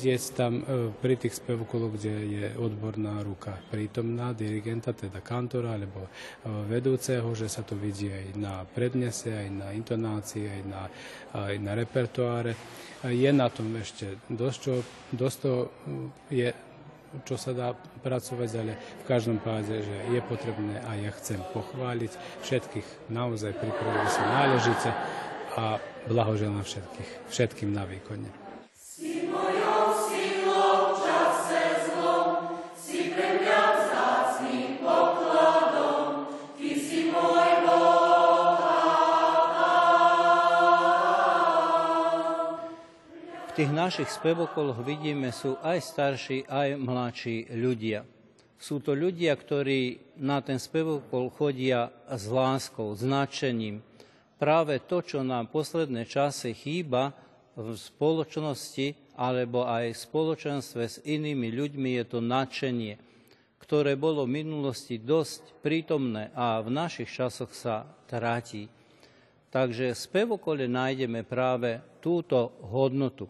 Vidieť 0.00 0.22
tam 0.32 0.64
e, 0.64 0.88
pri 0.96 1.20
tých 1.20 1.36
spevokoloch, 1.36 2.00
kde 2.00 2.14
je 2.24 2.46
odborná 2.56 3.20
ruka 3.20 3.60
prítomná, 3.68 4.32
dirigenta, 4.32 4.96
teda 4.96 5.20
kantora 5.20 5.76
alebo 5.76 6.08
e, 6.08 6.10
vedúceho, 6.72 7.28
že 7.36 7.52
sa 7.52 7.60
to 7.60 7.76
vidí 7.76 8.08
aj 8.08 8.26
na 8.40 8.64
prednese, 8.64 9.28
aj 9.28 9.48
na 9.52 9.68
intonácii, 9.76 10.48
aj 10.48 10.62
na, 10.64 10.82
aj 11.36 11.54
na 11.60 11.72
repertoáre. 11.76 12.56
Je 13.04 13.28
na 13.28 13.52
tom 13.52 13.76
ešte 13.76 14.16
dosť, 14.32 14.56
čo, 14.64 14.74
dosť 15.12 15.36
to 15.44 15.52
je 16.32 16.48
čo 17.26 17.34
sa 17.36 17.50
dá 17.52 17.74
pracovať, 18.06 18.50
ale 18.56 18.72
v 19.02 19.04
každom 19.04 19.42
páde, 19.42 19.84
že 19.84 19.96
je 20.14 20.20
potrebné 20.24 20.80
a 20.88 20.96
ja 20.96 21.10
chcem 21.18 21.42
pochváliť 21.52 22.12
všetkých, 22.46 23.10
naozaj 23.12 23.52
pripravili 23.52 24.08
sa 24.08 24.22
náležite 24.24 24.90
a 25.58 25.82
blahoželám 26.06 26.62
všetkých, 26.62 27.10
všetkým 27.34 27.74
na 27.74 27.82
výkone. 27.82 28.39
Tých 43.60 43.76
našich 43.76 44.08
spevokoloch 44.08 44.80
vidíme, 44.80 45.28
sú 45.36 45.52
aj 45.60 45.84
starší, 45.84 46.48
aj 46.48 46.80
mladší 46.80 47.52
ľudia. 47.52 48.08
Sú 48.56 48.80
to 48.80 48.96
ľudia, 48.96 49.36
ktorí 49.36 50.16
na 50.16 50.40
ten 50.40 50.56
spevokol 50.56 51.28
chodia 51.28 51.92
s 52.08 52.24
láskou, 52.32 52.96
s 52.96 53.04
nadšením. 53.04 53.84
Práve 54.40 54.80
to, 54.80 55.04
čo 55.04 55.20
nám 55.20 55.52
posledné 55.52 56.08
čase 56.08 56.56
chýba 56.56 57.12
v 57.52 57.76
spoločnosti 57.76 58.96
alebo 59.20 59.68
aj 59.68 59.92
v 59.92 60.02
spoločenstve 60.08 60.82
s 60.88 60.96
inými 61.04 61.52
ľuďmi, 61.52 62.00
je 62.00 62.04
to 62.08 62.24
nadšenie, 62.24 62.96
ktoré 63.60 63.92
bolo 63.92 64.24
v 64.24 64.40
minulosti 64.40 64.96
dosť 64.96 65.60
prítomné 65.60 66.32
a 66.32 66.64
v 66.64 66.72
našich 66.72 67.12
časoch 67.12 67.52
sa 67.52 67.84
tráti. 68.08 68.72
Takže 69.52 69.92
v 69.92 70.00
spevokole 70.00 70.64
nájdeme 70.64 71.28
práve 71.28 71.76
túto 72.00 72.56
hodnotu, 72.64 73.28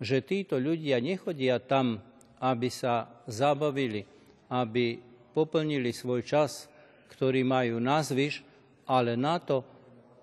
že 0.00 0.24
títo 0.24 0.56
ľudia 0.56 0.96
nechodia 0.98 1.60
tam, 1.60 2.00
aby 2.40 2.72
sa 2.72 3.22
zabavili, 3.28 4.02
aby 4.48 4.96
poplnili 5.36 5.92
svoj 5.92 6.24
čas, 6.24 6.66
ktorý 7.12 7.44
majú 7.44 7.76
na 7.78 8.00
zvyš, 8.00 8.40
ale 8.88 9.14
na 9.14 9.36
to, 9.38 9.60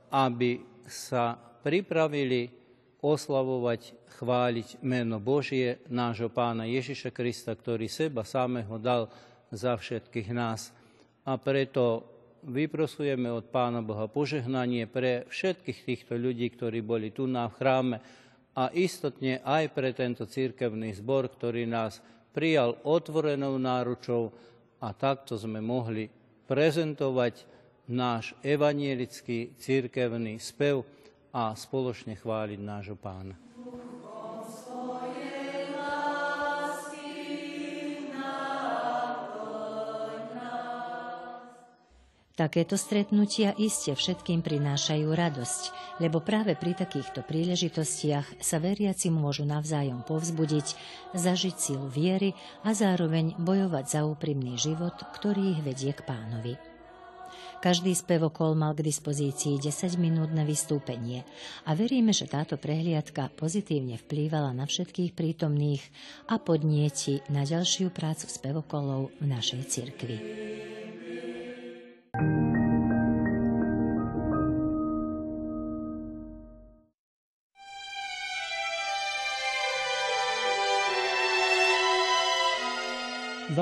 aby 0.09 0.59
sa 0.89 1.37
pripravili 1.37 2.49
oslavovať, 3.05 4.09
chváliť 4.17 4.81
meno 4.81 5.21
Božie, 5.21 5.77
nášho 5.93 6.33
pána 6.33 6.65
Ježiša 6.65 7.13
Krista, 7.13 7.53
ktorý 7.53 7.85
seba 7.85 8.25
samého 8.25 8.81
dal 8.81 9.13
za 9.53 9.77
všetkých 9.77 10.33
nás. 10.33 10.73
A 11.27 11.37
preto 11.37 12.03
vyprosujeme 12.47 13.29
od 13.29 13.51
Pána 13.51 13.83
Boha 13.83 14.07
požehnanie 14.07 14.87
pre 14.87 15.27
všetkých 15.27 15.79
týchto 15.85 16.13
ľudí, 16.15 16.49
ktorí 16.49 16.79
boli 16.81 17.11
tu 17.11 17.27
na 17.27 17.51
chráme 17.51 17.99
a 18.57 18.73
istotne 18.73 19.37
aj 19.45 19.69
pre 19.69 19.93
tento 19.93 20.25
církevný 20.25 20.97
zbor, 20.97 21.29
ktorý 21.29 21.69
nás 21.69 22.01
prijal 22.33 22.81
otvorenou 22.81 23.61
náručou 23.61 24.33
a 24.81 24.97
takto 24.97 25.37
sme 25.37 25.61
mohli 25.61 26.09
prezentovať 26.49 27.45
náš 27.93 28.33
evanielický 28.41 29.53
církevný 29.61 30.41
spev 30.41 30.81
a 31.29 31.53
spoločne 31.53 32.17
chváliť 32.17 32.59
nášho 32.59 32.97
pána. 32.97 33.37
Takéto 42.38 42.78
stretnutia 42.78 43.58
iste 43.58 43.97
všetkým 43.97 44.45
prinášajú 44.45 45.10
radosť, 45.10 45.62
lebo 45.97 46.21
práve 46.21 46.54
pri 46.54 46.78
takýchto 46.78 47.26
príležitostiach 47.26 48.38
sa 48.38 48.62
veriaci 48.62 49.10
môžu 49.10 49.41
navzájom 49.41 50.06
povzbudiť, 50.06 50.78
zažiť 51.17 51.56
silu 51.58 51.89
viery 51.89 52.38
a 52.62 52.78
zároveň 52.78 53.34
bojovať 53.41 53.86
za 53.89 54.02
úprimný 54.06 54.54
život, 54.54 54.93
ktorý 55.17 55.58
ich 55.58 55.62
vedie 55.65 55.97
k 55.97 56.06
pánovi. 56.06 56.62
Každý 57.58 57.97
spevokol 57.97 58.54
mal 58.54 58.78
k 58.78 58.86
dispozícii 58.86 59.58
10 59.58 59.97
minút 59.97 60.30
na 60.30 60.45
vystúpenie 60.45 61.26
a 61.65 61.73
veríme, 61.73 62.13
že 62.13 62.30
táto 62.30 62.54
prehliadka 62.62 63.34
pozitívne 63.34 63.97
vplývala 63.97 64.54
na 64.54 64.69
všetkých 64.69 65.17
prítomných 65.17 65.82
a 66.30 66.38
podnieti 66.38 67.26
na 67.34 67.50
ďalšiu 67.50 67.89
prácu 67.89 68.30
spevokolov 68.30 69.10
v 69.17 69.26
našej 69.26 69.62
cirkvi. 69.73 70.17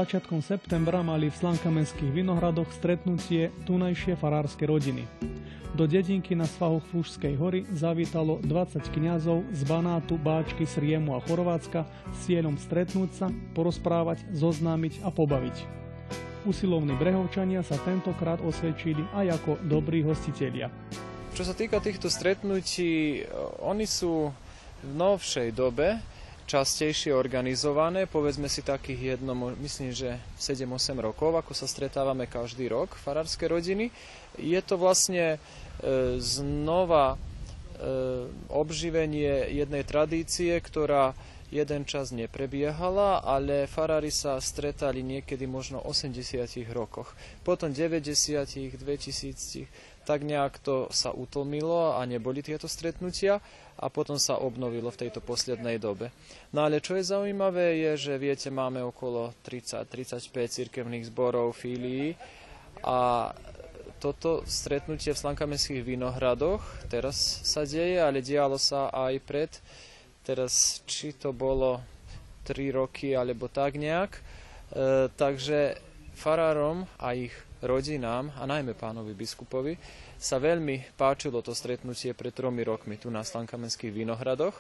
Začiatkom 0.06 0.38
septembra 0.38 1.02
mali 1.02 1.34
v 1.34 1.40
Slankamenských 1.42 2.14
Vinohradoch 2.14 2.70
stretnutie 2.78 3.50
tunajšie 3.66 4.14
farárske 4.14 4.70
rodiny. 4.70 5.02
Do 5.74 5.90
dedinky 5.90 6.38
na 6.38 6.46
svahoch 6.46 6.86
Fúžskej 6.94 7.34
hory 7.34 7.66
zavítalo 7.74 8.38
20 8.46 8.86
kňazov 8.86 9.42
z 9.50 9.66
Banátu, 9.66 10.22
Báčky, 10.22 10.70
Sriemu 10.70 11.18
a 11.18 11.26
Chorvátska 11.26 11.90
s 12.14 12.30
cieľom 12.30 12.54
stretnúť 12.54 13.18
sa, 13.18 13.34
porozprávať, 13.58 14.22
zoznámiť 14.30 15.02
a 15.02 15.10
pobaviť. 15.10 15.58
Usilovní 16.46 16.94
brehovčania 17.02 17.66
sa 17.66 17.82
tentokrát 17.82 18.38
osvedčili 18.46 19.02
aj 19.10 19.42
ako 19.42 19.58
dobrí 19.66 20.06
hostitelia. 20.06 20.70
Čo 21.34 21.50
sa 21.50 21.58
týka 21.58 21.82
týchto 21.82 22.14
stretnutí, 22.14 23.26
oni 23.58 23.90
sú 23.90 24.30
v 24.86 24.92
novšej 25.02 25.50
dobe, 25.50 25.98
častejšie 26.46 27.12
organizované, 27.12 28.06
povedzme 28.06 28.46
si 28.46 28.62
takých 28.62 29.18
jedno, 29.18 29.34
myslím, 29.58 29.92
že 29.92 30.22
7-8 30.38 30.98
rokov, 31.02 31.34
ako 31.34 31.58
sa 31.58 31.66
stretávame 31.66 32.30
každý 32.30 32.70
rok, 32.70 32.94
farárske 32.94 33.50
rodiny. 33.50 33.90
Je 34.38 34.62
to 34.62 34.78
vlastne 34.78 35.36
e, 35.36 35.38
znova 36.22 37.16
e, 37.16 37.18
obživenie 38.54 39.58
jednej 39.58 39.84
tradície, 39.84 40.54
ktorá 40.62 41.18
jeden 41.54 41.86
čas 41.86 42.10
neprebiehala, 42.10 43.22
ale 43.22 43.70
farári 43.70 44.10
sa 44.10 44.42
stretali 44.42 45.06
niekedy 45.06 45.46
možno 45.46 45.82
v 45.82 45.94
80 45.94 46.46
rokoch. 46.74 47.14
Potom 47.46 47.70
90 47.74 48.46
2000 48.76 49.96
tak 50.06 50.22
nejak 50.22 50.62
to 50.62 50.86
sa 50.94 51.10
utlmilo 51.10 51.98
a 51.98 52.06
neboli 52.06 52.46
tieto 52.46 52.70
stretnutia 52.70 53.42
a 53.76 53.92
potom 53.92 54.16
sa 54.16 54.40
obnovilo 54.40 54.88
v 54.88 55.08
tejto 55.08 55.20
poslednej 55.20 55.76
dobe. 55.80 56.12
No 56.56 56.64
ale 56.64 56.80
čo 56.80 56.96
je 56.96 57.04
zaujímavé 57.04 57.84
je, 57.84 58.10
že 58.10 58.14
viete, 58.16 58.48
máme 58.48 58.80
okolo 58.80 59.36
30-35 59.44 60.32
cirkevných 60.32 61.12
zborov, 61.12 61.60
fílií 61.60 62.16
a 62.88 63.32
toto 64.00 64.44
stretnutie 64.48 65.12
v 65.12 65.22
Slankamenských 65.22 65.84
Vinohradoch 65.84 66.62
teraz 66.88 67.16
sa 67.44 67.64
deje, 67.64 68.00
ale 68.00 68.24
dialo 68.24 68.60
sa 68.60 68.92
aj 68.92 69.14
pred, 69.24 69.52
teraz 70.24 70.84
či 70.88 71.16
to 71.16 71.32
bolo 71.36 71.80
3 72.46 72.76
roky 72.76 73.18
alebo 73.18 73.50
tak 73.50 73.80
nejak. 73.82 74.12
E, 74.16 74.22
takže 75.10 75.80
farárom 76.14 76.86
a 77.02 77.18
ich 77.18 77.34
rodinám 77.66 78.30
a 78.38 78.46
najmä 78.46 78.78
pánovi 78.78 79.18
biskupovi 79.18 79.74
sa 80.16 80.40
veľmi 80.40 80.96
páčilo 80.96 81.44
to 81.44 81.52
stretnutie 81.52 82.16
pred 82.16 82.32
tromi 82.32 82.64
rokmi 82.64 82.96
tu 82.96 83.12
na 83.12 83.22
Slankamenských 83.22 83.92
Vinohradoch 83.92 84.56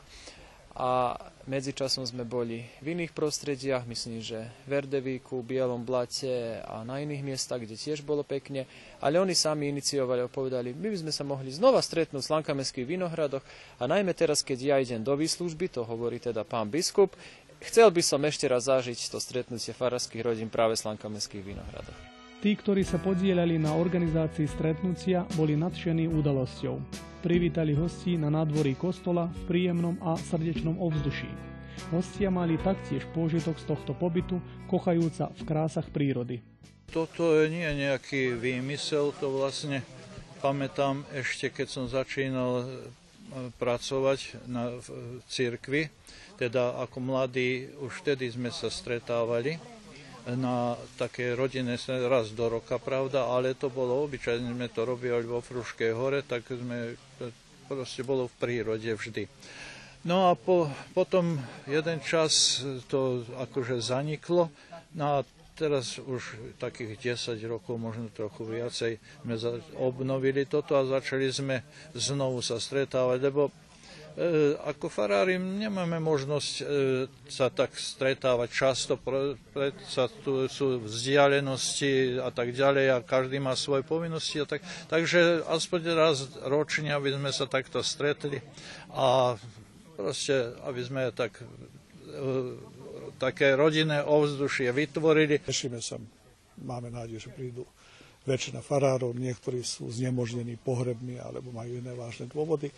a 0.75 1.15
medzičasom 1.47 2.03
sme 2.03 2.27
boli 2.27 2.67
v 2.83 2.99
iných 2.99 3.15
prostrediach, 3.15 3.87
myslím, 3.87 4.19
že 4.19 4.51
v 4.67 4.83
Erdevíku, 4.83 5.39
Bielom 5.39 5.87
Blate 5.87 6.59
a 6.67 6.83
na 6.83 6.99
iných 6.99 7.23
miestach, 7.23 7.63
kde 7.63 7.79
tiež 7.79 8.03
bolo 8.03 8.27
pekne, 8.27 8.67
ale 8.99 9.15
oni 9.15 9.31
sami 9.31 9.71
iniciovali 9.71 10.27
a 10.27 10.27
povedali, 10.27 10.75
my 10.75 10.91
by 10.91 10.97
sme 11.07 11.13
sa 11.15 11.23
mohli 11.23 11.55
znova 11.55 11.79
stretnúť 11.79 12.19
v 12.19 12.27
Slankamenských 12.27 12.83
Vinohradoch 12.83 13.45
a 13.79 13.83
najmä 13.87 14.11
teraz, 14.11 14.43
keď 14.43 14.59
ja 14.59 14.75
idem 14.83 14.99
do 14.99 15.15
výslužby, 15.15 15.71
to 15.71 15.87
hovorí 15.87 16.19
teda 16.19 16.43
pán 16.43 16.67
biskup, 16.67 17.15
chcel 17.63 17.87
by 17.87 18.03
som 18.03 18.19
ešte 18.27 18.43
raz 18.51 18.67
zažiť 18.67 19.15
to 19.15 19.23
stretnutie 19.23 19.71
farských 19.71 20.27
rodín 20.27 20.51
práve 20.51 20.75
v 20.75 20.83
Slankamenských 20.91 21.55
Vinohradoch. 21.55 22.14
Tí, 22.45 22.53
ktorí 22.53 22.85
sa 22.85 23.01
podielali 23.01 23.57
na 23.57 23.73
organizácii 23.73 24.45
stretnutia, 24.45 25.25
boli 25.33 25.57
nadšení 25.57 26.05
udalosťou. 26.05 26.77
Privítali 27.25 27.73
hostí 27.73 28.21
na 28.21 28.29
nádvorí 28.29 28.77
kostola 28.77 29.33
v 29.33 29.41
príjemnom 29.49 29.97
a 29.97 30.13
srdečnom 30.13 30.77
ovzduší. 30.77 31.25
Hostia 31.89 32.29
mali 32.29 32.61
taktiež 32.61 33.01
pôžitok 33.17 33.57
z 33.57 33.65
tohto 33.65 33.97
pobytu, 33.97 34.37
kochajúca 34.69 35.33
v 35.33 35.41
krásach 35.41 35.89
prírody. 35.89 36.45
Toto 36.93 37.33
nie 37.49 37.65
je 37.65 37.81
nejaký 37.89 38.37
výmysel, 38.37 39.09
to 39.17 39.25
vlastne 39.33 39.81
pamätám 40.37 41.01
ešte, 41.17 41.49
keď 41.49 41.65
som 41.65 41.89
začínal 41.89 42.61
e, 42.61 42.65
pracovať 43.57 44.45
na, 44.45 44.69
v 44.69 45.17
cirkvi, 45.25 45.89
teda 46.37 46.77
ako 46.77 47.09
mladí, 47.09 47.73
už 47.81 48.05
vtedy 48.05 48.29
sme 48.29 48.53
sa 48.53 48.69
stretávali 48.69 49.57
na 50.33 50.73
také 50.97 51.37
rodinné 51.37 51.77
raz 52.09 52.33
do 52.33 52.49
roka, 52.49 52.81
pravda, 52.81 53.29
ale 53.29 53.53
to 53.53 53.69
bolo 53.69 54.01
obyčajne, 54.09 54.57
sme 54.57 54.73
to 54.73 54.81
robili 54.81 55.21
vo 55.21 55.37
Fruškej 55.37 55.93
hore, 55.93 56.25
tak 56.25 56.49
sme, 56.49 56.97
proste 57.69 58.01
bolo 58.01 58.25
v 58.25 58.37
prírode 58.41 58.89
vždy. 58.89 59.29
No 60.05 60.29
a 60.29 60.37
po, 60.37 60.69
potom 60.97 61.37
jeden 61.69 62.01
čas 62.01 62.61
to 62.89 63.25
akože 63.37 63.81
zaniklo, 63.81 64.49
no 64.97 65.21
a 65.21 65.25
teraz 65.55 65.97
už 66.01 66.35
takých 66.59 67.15
10 67.17 67.39
rokov, 67.45 67.79
možno 67.79 68.11
trochu 68.11 68.43
viacej, 68.43 68.91
sme 69.23 69.35
obnovili 69.79 70.43
toto 70.45 70.75
a 70.75 70.83
začali 70.85 71.31
sme 71.31 71.61
znovu 71.95 72.41
sa 72.41 72.59
stretávať, 72.59 73.19
lebo 73.23 73.49
ako 74.63 74.87
farári 74.87 75.35
nemáme 75.35 75.99
možnosť 75.99 76.53
e, 76.59 76.63
sa 77.27 77.51
tak 77.51 77.75
stretávať 77.75 78.47
často, 78.47 78.95
predsa 79.51 80.07
tu 80.23 80.47
sú 80.47 80.79
vzdialenosti 80.87 82.23
a 82.23 82.31
tak 82.31 82.55
ďalej 82.55 82.85
a 82.95 83.03
každý 83.03 83.43
má 83.43 83.59
svoje 83.59 83.83
povinnosti. 83.83 84.39
A 84.39 84.47
tak, 84.47 84.63
takže 84.87 85.43
aspoň 85.51 85.79
raz 85.91 86.31
ročne, 86.47 86.95
aby 86.95 87.11
sme 87.11 87.27
sa 87.35 87.43
takto 87.43 87.83
stretli 87.83 88.39
a 88.95 89.35
proste, 89.99 90.55
aby 90.63 90.79
sme 90.79 91.11
tak 91.11 91.35
e, 91.35 91.45
také 93.19 93.51
rodinné 93.59 93.99
ovzdušie 93.99 94.71
vytvorili. 94.71 95.43
Tešíme 95.43 95.83
sa 95.83 95.99
máme 96.63 96.87
nádej, 96.87 97.19
že 97.19 97.35
prídu 97.35 97.67
väčšina 98.25 98.63
farárov, 98.63 99.13
niektorí 99.13 99.61
sú 99.61 99.91
znemožnení 99.91 100.57
pohrebmi 100.57 101.21
alebo 101.21 101.53
majú 101.53 101.77
iné 101.77 101.93
vážne 101.93 102.25
dôvody, 102.25 102.73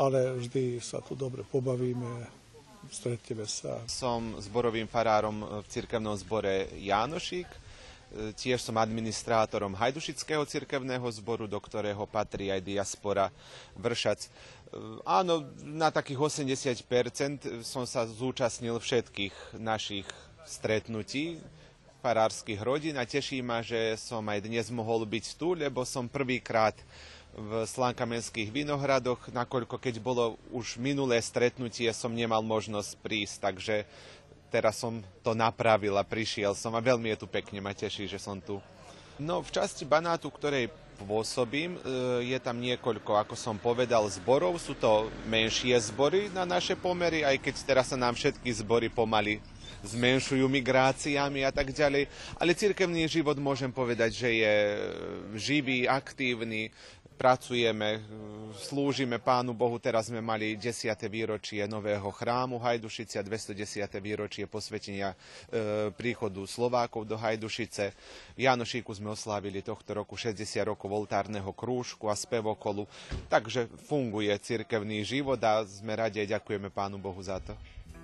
ale 0.00 0.40
vždy 0.40 0.80
sa 0.80 1.04
tu 1.04 1.12
dobre 1.12 1.44
pobavíme, 1.44 2.24
stretneme 2.88 3.44
sa. 3.44 3.84
Som 3.84 4.40
zborovým 4.40 4.88
farárom 4.88 5.44
v 5.60 5.66
cirkevnom 5.68 6.16
zbore 6.16 6.72
Jánošík, 6.80 7.46
tiež 8.34 8.58
som 8.64 8.80
administrátorom 8.80 9.76
Hajdušického 9.76 10.42
cirkevného 10.42 11.04
zboru, 11.12 11.46
do 11.46 11.60
ktorého 11.60 12.08
patrí 12.08 12.50
aj 12.50 12.64
diaspora 12.64 13.30
Vršac. 13.78 14.26
Áno, 15.06 15.46
na 15.62 15.92
takých 15.94 16.18
80% 16.42 17.62
som 17.62 17.86
sa 17.86 18.08
zúčastnil 18.08 18.80
všetkých 18.80 19.60
našich 19.60 20.08
stretnutí 20.42 21.38
farárskych 22.00 22.58
rodín 22.64 22.96
a 22.96 23.04
teší 23.04 23.44
ma, 23.44 23.60
že 23.60 23.94
som 24.00 24.24
aj 24.24 24.40
dnes 24.42 24.66
mohol 24.72 25.04
byť 25.04 25.36
tu, 25.36 25.52
lebo 25.52 25.84
som 25.84 26.08
prvýkrát 26.08 26.74
v 27.34 27.62
Slankamenských 27.66 28.50
Vinohradoch, 28.50 29.30
nakoľko 29.30 29.78
keď 29.78 30.02
bolo 30.02 30.36
už 30.50 30.76
minulé 30.82 31.22
stretnutie, 31.22 31.86
som 31.94 32.10
nemal 32.10 32.42
možnosť 32.42 32.98
prísť, 33.00 33.36
takže 33.40 33.76
teraz 34.50 34.82
som 34.82 34.98
to 35.22 35.32
napravil 35.32 35.94
a 35.94 36.04
prišiel 36.04 36.58
som 36.58 36.74
a 36.74 36.82
veľmi 36.82 37.14
je 37.14 37.20
tu 37.22 37.26
pekne, 37.30 37.62
ma 37.62 37.70
teší, 37.70 38.10
že 38.10 38.18
som 38.18 38.42
tu. 38.42 38.58
No 39.20 39.44
v 39.44 39.52
časti 39.52 39.86
Banátu, 39.86 40.32
ktorej 40.32 40.72
pôsobím, 41.04 41.76
e, 41.76 41.80
je 42.34 42.38
tam 42.40 42.56
niekoľko, 42.60 43.20
ako 43.20 43.34
som 43.36 43.56
povedal, 43.56 44.04
zborov. 44.08 44.56
Sú 44.60 44.76
to 44.76 45.08
menšie 45.28 45.76
zbory 45.80 46.28
na 46.32 46.44
naše 46.44 46.76
pomery, 46.76 47.24
aj 47.24 47.36
keď 47.40 47.54
teraz 47.64 47.86
sa 47.92 47.96
nám 47.96 48.16
všetky 48.16 48.48
zbory 48.52 48.88
pomaly 48.88 49.40
zmenšujú 49.80 50.44
migráciami 50.44 51.40
a 51.44 51.52
tak 51.52 51.72
ďalej. 51.72 52.04
Ale 52.36 52.56
cirkevný 52.56 53.08
život 53.08 53.36
môžem 53.40 53.72
povedať, 53.72 54.12
že 54.12 54.28
je 54.44 54.54
živý, 55.40 55.88
aktívny, 55.88 56.68
pracujeme, 57.20 58.00
slúžime 58.56 59.20
Pánu 59.20 59.52
Bohu. 59.52 59.76
Teraz 59.76 60.08
sme 60.08 60.24
mali 60.24 60.56
10. 60.56 60.88
výročie 61.12 61.68
nového 61.68 62.08
chrámu 62.08 62.56
Hajdušice 62.56 63.20
a 63.20 63.22
210. 63.28 63.84
výročie 64.00 64.48
posvetenia 64.48 65.12
e, 65.12 65.16
príchodu 65.92 66.40
Slovákov 66.48 67.04
do 67.04 67.20
Hajdušice. 67.20 67.92
V 68.32 68.40
Janošíku 68.40 68.88
sme 68.96 69.12
oslávili 69.12 69.60
tohto 69.60 69.92
roku 69.92 70.16
60 70.16 70.40
rokov 70.64 70.88
oltárneho 70.88 71.52
krúžku 71.52 72.08
a 72.08 72.16
spevokolu. 72.16 72.88
Takže 73.28 73.68
funguje 73.84 74.32
cirkevný 74.40 75.04
život 75.04 75.36
a 75.44 75.60
sme 75.68 76.00
radi 76.00 76.24
a 76.24 76.40
ďakujeme 76.40 76.72
Pánu 76.72 76.96
Bohu 76.96 77.20
za 77.20 77.36
to. 77.44 77.52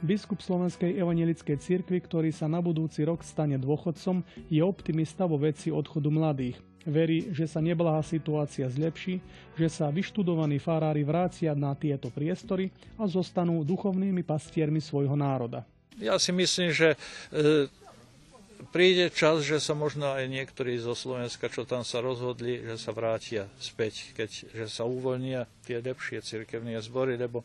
Biskup 0.05 0.44
Slovenskej 0.44 0.92
evangelickej 0.92 1.57
cirkvi, 1.57 2.05
ktorý 2.05 2.29
sa 2.29 2.52
na 2.52 2.61
budúci 2.61 3.00
rok 3.09 3.24
stane 3.24 3.57
dôchodcom, 3.57 4.20
je 4.52 4.61
optimista 4.61 5.24
vo 5.24 5.40
veci 5.40 5.72
odchodu 5.72 6.12
mladých. 6.12 6.75
Verí, 6.87 7.35
že 7.35 7.51
sa 7.51 7.59
neblahá 7.59 7.99
situácia 8.07 8.70
zlepší, 8.70 9.18
že 9.59 9.66
sa 9.66 9.90
vyštudovaní 9.90 10.62
farári 10.62 11.03
vrácia 11.03 11.51
na 11.53 11.75
tieto 11.75 12.14
priestory 12.14 12.70
a 12.94 13.11
zostanú 13.11 13.66
duchovnými 13.66 14.22
pastiermi 14.22 14.79
svojho 14.79 15.18
národa. 15.18 15.66
Ja 15.99 16.20
si 16.20 16.31
myslím, 16.31 16.70
že 16.70 16.94
e, 16.94 17.66
príde 18.70 19.09
čas, 19.09 19.44
že 19.44 19.59
sa 19.61 19.72
možno 19.72 20.12
aj 20.12 20.29
niektorí 20.29 20.77
zo 20.77 20.92
Slovenska, 20.92 21.49
čo 21.49 21.64
tam 21.64 21.83
sa 21.83 22.05
rozhodli, 22.05 22.61
že 22.61 22.77
sa 22.77 22.92
vrátia 22.92 23.49
späť, 23.57 24.12
keď 24.12 24.31
že 24.53 24.66
sa 24.68 24.85
uvoľnia 24.85 25.49
tie 25.64 25.81
lepšie 25.81 26.20
cirkevné 26.20 26.79
zbory, 26.85 27.16
lebo 27.16 27.42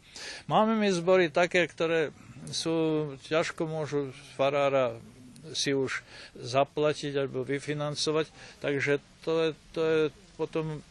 máme 0.52 0.76
my 0.76 0.90
zbory 0.92 1.32
také, 1.32 1.64
ktoré 1.68 2.12
sú, 2.50 3.08
ťažko 3.30 3.70
môžu 3.70 4.12
farára 4.36 4.98
si 5.52 5.74
už 5.74 6.06
zaplatiť 6.38 7.18
alebo 7.18 7.42
vyfinancovať, 7.42 8.30
takže 8.62 9.02
to 9.26 9.32
je, 9.38 9.50
to 9.74 9.82
je 9.82 10.00
potom 10.38 10.82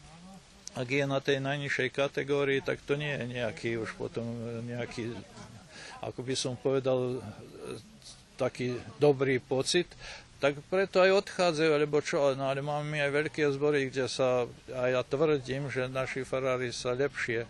ak 0.71 0.87
je 0.87 1.03
na 1.03 1.19
tej 1.19 1.43
najnižšej 1.43 1.89
kategórii, 1.91 2.63
tak 2.63 2.79
to 2.87 2.95
nie 2.95 3.11
je 3.11 3.43
nejaký 3.43 3.75
už 3.75 3.91
potom 3.99 4.23
nejaký, 4.63 5.11
ako 5.99 6.19
by 6.23 6.35
som 6.35 6.55
povedal, 6.55 7.19
taký 8.39 8.79
dobrý 8.95 9.43
pocit, 9.43 9.85
tak 10.41 10.57
preto 10.71 11.03
aj 11.03 11.21
odchádzajú, 11.21 11.71
alebo 11.75 12.01
čo, 12.01 12.33
no 12.33 12.49
ale 12.49 12.65
máme 12.65 12.97
aj 12.97 13.11
veľké 13.13 13.45
zbory, 13.53 13.91
kde 13.91 14.09
sa, 14.09 14.49
a 14.73 14.81
ja 14.89 15.05
tvrdím, 15.05 15.69
že 15.69 15.91
naši 15.91 16.25
farári 16.25 16.73
sa 16.73 16.97
lepšie 16.97 17.45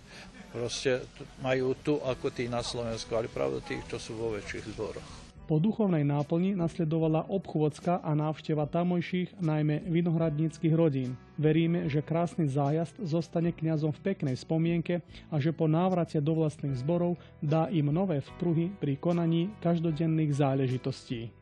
proste 0.52 1.00
majú 1.40 1.72
tu 1.80 1.96
ako 2.04 2.28
tí 2.28 2.52
na 2.52 2.60
Slovensku, 2.60 3.16
ale 3.16 3.32
pravda 3.32 3.64
tých, 3.64 3.88
čo 3.88 3.96
sú 3.96 4.20
vo 4.20 4.36
väčších 4.36 4.76
zboroch. 4.76 5.21
Po 5.50 5.60
duchovnej 5.60 6.08
náplni 6.08 6.56
nasledovala 6.56 7.28
obchôdzka 7.28 8.00
a 8.00 8.12
návšteva 8.16 8.70
tamojších, 8.72 9.44
najmä 9.44 9.84
vinohradníckých 9.84 10.72
rodín. 10.72 11.20
Veríme, 11.36 11.92
že 11.92 12.06
krásny 12.06 12.48
zájazd 12.48 13.02
zostane 13.04 13.52
kňazom 13.52 13.92
v 13.92 14.14
peknej 14.14 14.40
spomienke 14.40 15.04
a 15.28 15.36
že 15.42 15.52
po 15.52 15.68
návrate 15.68 16.22
do 16.24 16.40
vlastných 16.40 16.78
zborov 16.80 17.20
dá 17.44 17.68
im 17.68 17.92
nové 17.92 18.24
vpruhy 18.24 18.72
pri 18.80 18.96
konaní 18.96 19.52
každodenných 19.60 20.32
záležitostí. 20.32 21.34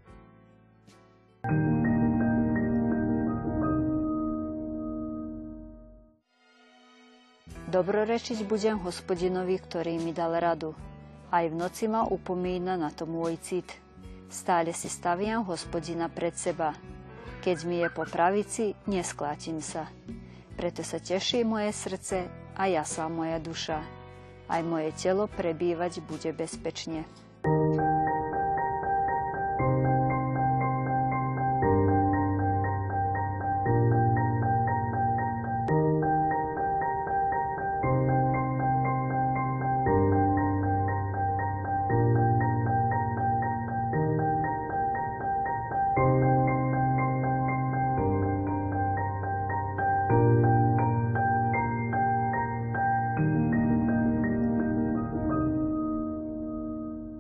Dobrorečiť 7.70 8.50
budem 8.50 8.82
hospodinovi, 8.82 9.62
ktorý 9.62 10.02
mi 10.02 10.10
dal 10.10 10.34
radu. 10.42 10.74
Aj 11.30 11.46
v 11.46 11.54
noci 11.54 11.86
ma 11.86 12.02
upomína 12.02 12.74
na 12.74 12.90
to 12.90 13.06
môj 13.06 13.38
cit. 13.38 13.89
Stále 14.30 14.78
si 14.78 14.86
staviam 14.86 15.42
hospodina 15.50 16.06
pred 16.06 16.38
seba. 16.38 16.78
Keď 17.42 17.58
mi 17.66 17.82
je 17.82 17.90
po 17.90 18.06
pravici, 18.06 18.78
nesklátim 18.86 19.58
sa. 19.58 19.90
Preto 20.54 20.86
sa 20.86 21.02
teší 21.02 21.42
moje 21.42 21.74
srdce 21.74 22.30
a 22.54 22.70
jasá 22.70 23.10
moja 23.10 23.42
duša. 23.42 23.82
Aj 24.46 24.62
moje 24.62 24.94
telo 24.94 25.26
prebývať 25.26 26.06
bude 26.06 26.30
bezpečne. 26.30 27.10